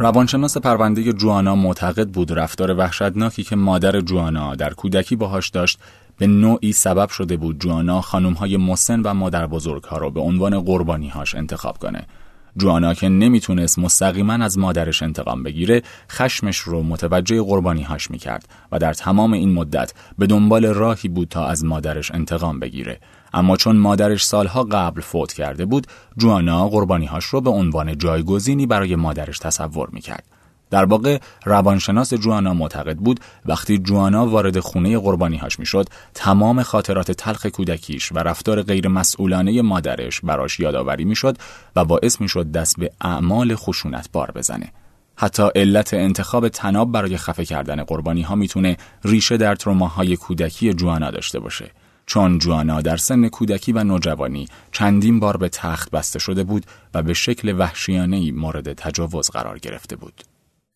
روانشناس 0.00 0.56
پرونده 0.56 1.12
جوانا 1.12 1.54
معتقد 1.54 2.08
بود 2.08 2.32
رفتار 2.32 2.78
وحشتناکی 2.78 3.42
که 3.42 3.56
مادر 3.56 4.00
جوانا 4.00 4.54
در 4.54 4.74
کودکی 4.74 5.16
باهاش 5.16 5.48
داشت 5.48 5.78
به 6.18 6.26
نوعی 6.26 6.72
سبب 6.72 7.08
شده 7.08 7.36
بود 7.36 7.60
جوانا 7.60 8.00
خانمهای 8.00 8.56
مسن 8.56 9.00
و 9.00 9.14
مادر 9.14 9.46
بزرگها 9.46 9.98
را 9.98 10.10
به 10.10 10.20
عنوان 10.20 10.60
قربانیهاش 10.60 11.34
انتخاب 11.34 11.78
کنه. 11.78 12.06
جوانا 12.56 12.94
که 12.94 13.08
نمی‌تونست 13.08 13.78
مستقیما 13.78 14.32
از 14.32 14.58
مادرش 14.58 15.02
انتقام 15.02 15.42
بگیره 15.42 15.82
خشمش 16.10 16.58
رو 16.58 16.82
متوجه 16.82 17.42
قربانیهاش 17.42 18.10
می‌کرد 18.10 18.48
و 18.72 18.78
در 18.78 18.92
تمام 18.92 19.32
این 19.32 19.52
مدت 19.54 19.92
به 20.18 20.26
دنبال 20.26 20.66
راهی 20.66 21.08
بود 21.08 21.28
تا 21.28 21.46
از 21.46 21.64
مادرش 21.64 22.10
انتقام 22.10 22.60
بگیره 22.60 23.00
اما 23.32 23.56
چون 23.56 23.76
مادرش 23.76 24.24
سالها 24.24 24.62
قبل 24.62 25.00
فوت 25.00 25.32
کرده 25.32 25.64
بود 25.64 25.86
جوانا 26.16 26.68
قربانیهاش 26.68 27.24
رو 27.24 27.40
به 27.40 27.50
عنوان 27.50 27.98
جایگزینی 27.98 28.66
برای 28.66 28.96
مادرش 28.96 29.38
تصور 29.38 29.88
می‌کرد 29.92 30.24
در 30.70 30.84
واقع 30.84 31.18
روانشناس 31.44 32.14
جوانا 32.14 32.54
معتقد 32.54 32.96
بود 32.96 33.20
وقتی 33.46 33.78
جوانا 33.78 34.26
وارد 34.26 34.60
خونه 34.60 34.98
قربانیهاش 34.98 35.58
می‌شد 35.58 35.88
تمام 36.14 36.62
خاطرات 36.62 37.10
تلخ 37.10 37.46
کودکیش 37.46 38.12
و 38.12 38.18
رفتار 38.18 38.62
غیر 38.62 38.88
مسئولانه 38.88 39.62
مادرش 39.62 40.20
براش 40.20 40.60
یادآوری 40.60 41.04
می‌شد 41.04 41.38
و 41.76 41.84
باعث 41.84 42.20
می‌شد 42.20 42.52
دست 42.52 42.78
به 42.78 42.90
اعمال 43.00 43.54
خشونت 43.54 44.08
بار 44.12 44.30
بزنه 44.30 44.72
حتی 45.16 45.42
علت 45.54 45.94
انتخاب 45.94 46.48
تناب 46.48 46.92
برای 46.92 47.16
خفه 47.16 47.44
کردن 47.44 47.82
قربانی 47.82 48.22
ها 48.22 48.34
می‌تونه 48.34 48.76
ریشه 49.04 49.36
در 49.36 49.54
تروماهای 49.54 50.16
کودکی 50.16 50.74
جوانا 50.74 51.10
داشته 51.10 51.40
باشه. 51.40 51.70
چون 52.10 52.38
جوانا 52.38 52.80
در 52.80 52.96
سن 52.96 53.28
کودکی 53.28 53.72
و 53.72 53.84
نوجوانی 53.84 54.48
چندین 54.72 55.20
بار 55.20 55.36
به 55.36 55.48
تخت 55.48 55.90
بسته 55.90 56.18
شده 56.18 56.44
بود 56.44 56.66
و 56.94 57.02
به 57.02 57.14
شکل 57.14 57.54
وحشیانه 57.58 58.32
مورد 58.32 58.72
تجاوز 58.72 59.30
قرار 59.30 59.58
گرفته 59.58 59.96
بود. 59.96 60.24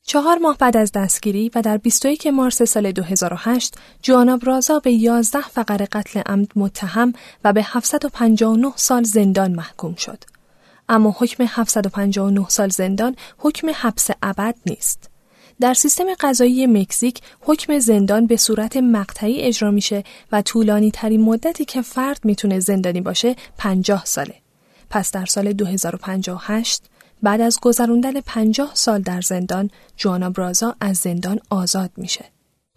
چهار 0.07 0.39
ماه 0.39 0.59
بعد 0.59 0.77
از 0.77 0.93
دستگیری 0.93 1.51
و 1.55 1.63
در 1.63 1.77
21 1.77 2.27
مارس 2.27 2.63
سال 2.63 2.93
2008 2.93 3.75
جوانا 4.03 4.37
برازا 4.37 4.79
به 4.79 4.93
11 4.93 5.41
فقر 5.41 5.87
قتل 5.93 6.21
عمد 6.27 6.53
متهم 6.57 7.13
و 7.45 7.53
به 7.53 7.63
759 7.63 8.73
سال 8.77 9.03
زندان 9.03 9.53
محکوم 9.55 9.95
شد. 9.95 10.25
اما 10.89 11.17
حکم 11.19 11.45
759 11.49 12.49
سال 12.49 12.69
زندان 12.69 13.17
حکم 13.39 13.71
حبس 13.75 14.11
ابد 14.23 14.55
نیست. 14.67 15.14
در 15.61 15.75
سیستم 15.75 16.05
قضایی 16.21 16.67
مکزیک 16.67 17.21
حکم 17.41 17.79
زندان 17.79 18.27
به 18.27 18.37
صورت 18.37 18.77
مقطعی 18.77 19.41
اجرا 19.41 19.71
میشه 19.71 20.05
و 20.33 20.43
طولانی 20.43 20.91
ترین 20.91 21.23
مدتی 21.23 21.65
که 21.65 21.83
فرد 21.83 22.21
می‌تونه 22.25 22.61
زندانی 22.61 23.01
باشه 23.01 23.37
50 23.59 24.05
ساله. 24.05 24.35
پس 24.91 25.13
در 25.13 25.27
سال 25.27 25.53
2058 25.53 26.83
بعد 27.23 27.41
از 27.41 27.61
گذراندن 27.61 28.21
50 28.21 28.71
سال 28.75 29.03
در 29.03 29.21
زندان 29.21 29.71
جوانا 29.97 30.31
برازا 30.31 30.75
از 30.81 30.97
زندان 30.97 31.41
آزاد 31.51 31.91
میشه. 31.97 32.25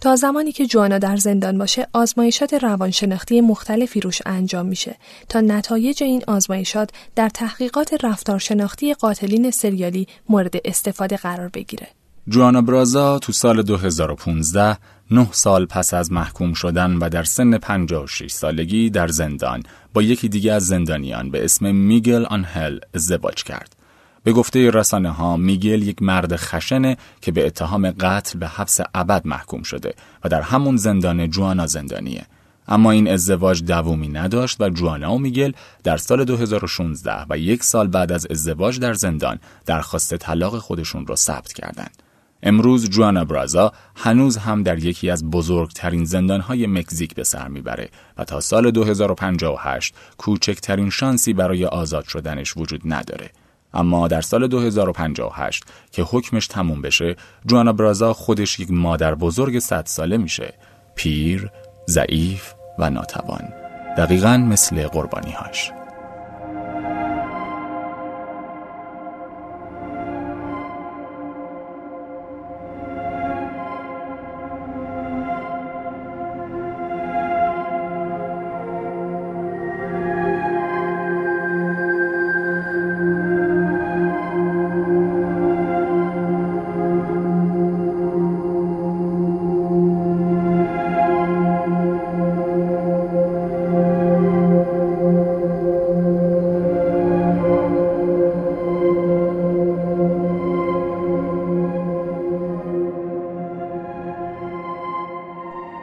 تا 0.01 0.15
زمانی 0.15 0.51
که 0.51 0.65
جوانا 0.65 0.97
در 0.97 1.17
زندان 1.17 1.57
باشه 1.57 1.87
آزمایشات 1.93 2.53
روانشناختی 2.53 3.41
مختلفی 3.41 3.99
روش 3.99 4.21
انجام 4.25 4.65
میشه 4.65 4.95
تا 5.29 5.41
نتایج 5.41 6.03
این 6.03 6.23
آزمایشات 6.27 6.89
در 7.15 7.29
تحقیقات 7.29 8.05
رفتارشناختی 8.05 8.93
قاتلین 8.93 9.51
سریالی 9.51 10.07
مورد 10.29 10.55
استفاده 10.65 11.17
قرار 11.17 11.49
بگیره. 11.49 11.87
جوانا 12.29 12.61
برازا 12.61 13.19
تو 13.19 13.31
سال 13.31 13.61
2015 13.61 14.77
نه 15.11 15.27
سال 15.31 15.65
پس 15.65 15.93
از 15.93 16.11
محکوم 16.11 16.53
شدن 16.53 16.97
و 16.97 17.09
در 17.09 17.23
سن 17.23 17.57
56 17.57 18.31
سالگی 18.31 18.89
در 18.89 19.07
زندان 19.07 19.63
با 19.93 20.01
یکی 20.01 20.29
دیگه 20.29 20.53
از 20.53 20.65
زندانیان 20.65 21.31
به 21.31 21.45
اسم 21.45 21.75
میگل 21.75 22.25
آنهل 22.25 22.79
ازدواج 22.93 23.43
کرد. 23.43 23.75
به 24.23 24.33
گفته 24.33 24.71
رسانه 24.71 25.11
ها 25.11 25.37
میگل 25.37 25.81
یک 25.81 26.01
مرد 26.01 26.35
خشنه 26.35 26.97
که 27.21 27.31
به 27.31 27.45
اتهام 27.45 27.91
قتل 27.91 28.39
به 28.39 28.47
حبس 28.47 28.79
ابد 28.95 29.27
محکوم 29.27 29.63
شده 29.63 29.93
و 30.23 30.29
در 30.29 30.41
همون 30.41 30.77
زندان 30.77 31.29
جوانا 31.29 31.67
زندانیه. 31.67 32.25
اما 32.67 32.91
این 32.91 33.07
ازدواج 33.09 33.63
دوامی 33.63 34.07
نداشت 34.07 34.61
و 34.61 34.69
جوانا 34.69 35.13
و 35.13 35.19
میگل 35.19 35.51
در 35.83 35.97
سال 35.97 36.25
2016 36.25 37.25
و 37.29 37.37
یک 37.37 37.63
سال 37.63 37.87
بعد 37.87 38.11
از 38.11 38.27
ازدواج 38.29 38.79
در 38.79 38.93
زندان 38.93 39.39
درخواست 39.65 40.15
طلاق 40.15 40.57
خودشون 40.57 41.07
را 41.07 41.15
ثبت 41.15 41.53
کردند. 41.53 42.06
امروز 42.43 42.89
جوانا 42.89 43.25
برازا 43.25 43.71
هنوز 43.95 44.37
هم 44.37 44.63
در 44.63 44.77
یکی 44.79 45.09
از 45.09 45.29
بزرگترین 45.29 46.05
زندانهای 46.05 46.67
مکزیک 46.67 47.15
به 47.15 47.23
سر 47.23 47.47
می‌بره 47.47 47.89
و 48.17 48.23
تا 48.23 48.39
سال 48.39 48.71
2058 48.71 49.95
کوچکترین 50.17 50.89
شانسی 50.89 51.33
برای 51.33 51.65
آزاد 51.65 52.03
شدنش 52.03 52.57
وجود 52.57 52.81
نداره. 52.85 53.29
اما 53.73 54.07
در 54.07 54.21
سال 54.21 54.47
2058 54.47 55.63
که 55.91 56.03
حکمش 56.03 56.47
تموم 56.47 56.81
بشه 56.81 57.15
جوانا 57.45 57.73
برازا 57.73 58.13
خودش 58.13 58.59
یک 58.59 58.71
مادر 58.71 59.15
بزرگ 59.15 59.59
صد 59.59 59.85
ساله 59.85 60.17
میشه. 60.17 60.53
پیر، 60.95 61.49
ضعیف 61.89 62.53
و 62.79 62.89
ناتوان. 62.89 63.53
دقیقا 63.97 64.37
مثل 64.37 64.87
قربانیهاش. 64.87 65.71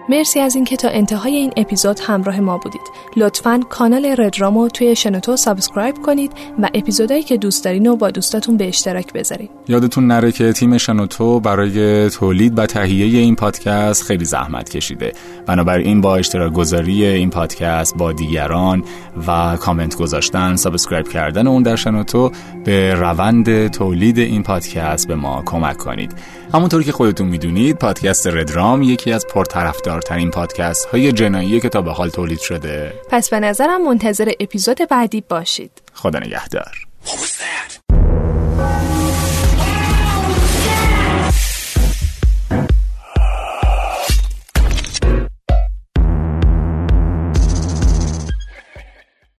مرسی 0.09 0.41
از 0.41 0.55
اینکه 0.55 0.77
تا 0.77 0.89
انتهای 0.89 1.37
این 1.37 1.53
اپیزود 1.57 2.01
همراه 2.01 2.41
ما 2.41 2.59
بودید. 2.59 2.81
لطفا 3.17 3.61
کانال 3.69 4.15
Redrum 4.19 4.62
و 4.62 4.69
توی 4.69 4.97
شنوتو 4.97 5.37
subscribe 5.37 5.95
کنید 6.03 6.33
و 6.63 6.69
اپیزودهایی 6.75 7.23
که 7.23 7.37
دوست 7.37 7.65
دارین 7.65 7.87
رو 7.87 7.97
با 7.97 8.11
دوستاتون 8.11 8.57
به 8.57 8.69
اشتراک 8.69 9.13
بذارید. 9.13 9.51
یادتون 9.69 10.07
نره 10.07 10.33
که 10.33 10.53
تیم 10.53 10.79
شنوتو 10.79 11.41
برای 11.41 12.11
تولید 12.11 12.59
و 12.59 12.67
تهیه 12.67 13.19
این 13.19 13.37
پادکست 13.37 14.03
خیلی 14.03 14.25
زحمت 14.25 14.71
کشیده. 14.71 15.13
بنابراین 15.47 16.01
با 16.01 16.17
اشتراک 16.17 16.53
گذاری 16.53 17.05
این 17.05 17.31
پادکست 17.31 17.97
با 17.97 18.13
دیگران 18.13 18.85
و 19.27 19.57
کامنت 19.57 19.97
گذاشتن، 19.97 20.57
subscribe 20.57 21.09
کردن 21.09 21.47
اون 21.47 21.63
در 21.63 21.77
شنوتو 21.77 22.31
به 22.65 22.95
روند 22.95 23.69
تولید 23.69 24.19
این 24.19 24.43
پادکست 24.43 25.09
به 25.09 25.15
ما 25.15 25.43
کمک 25.47 25.77
کنید. 25.77 26.13
همونطور 26.55 26.83
که 26.83 26.93
خودتون 26.93 27.29
می‌دونید 27.29 27.77
پادکست 27.79 28.27
ردرام 28.27 28.83
یکی 28.83 29.13
از 29.13 29.27
پرطرفدارترین 29.27 30.31
پادکست 30.31 30.87
های 30.87 31.13
جنایی 31.13 31.61
که 31.61 31.69
تا 31.69 31.83
به 31.83 31.93
حال 31.93 32.09
تولید 32.09 32.41
شده. 32.41 32.93
پس 33.11 33.31
به 33.31 33.41
نظرم 33.41 33.89
منتظر 33.89 34.33
اپیزود 34.41 34.79
بعدی 34.91 35.21
باشید. 35.29 35.71
خدا 35.95 36.19
نگهدار. 36.19 36.75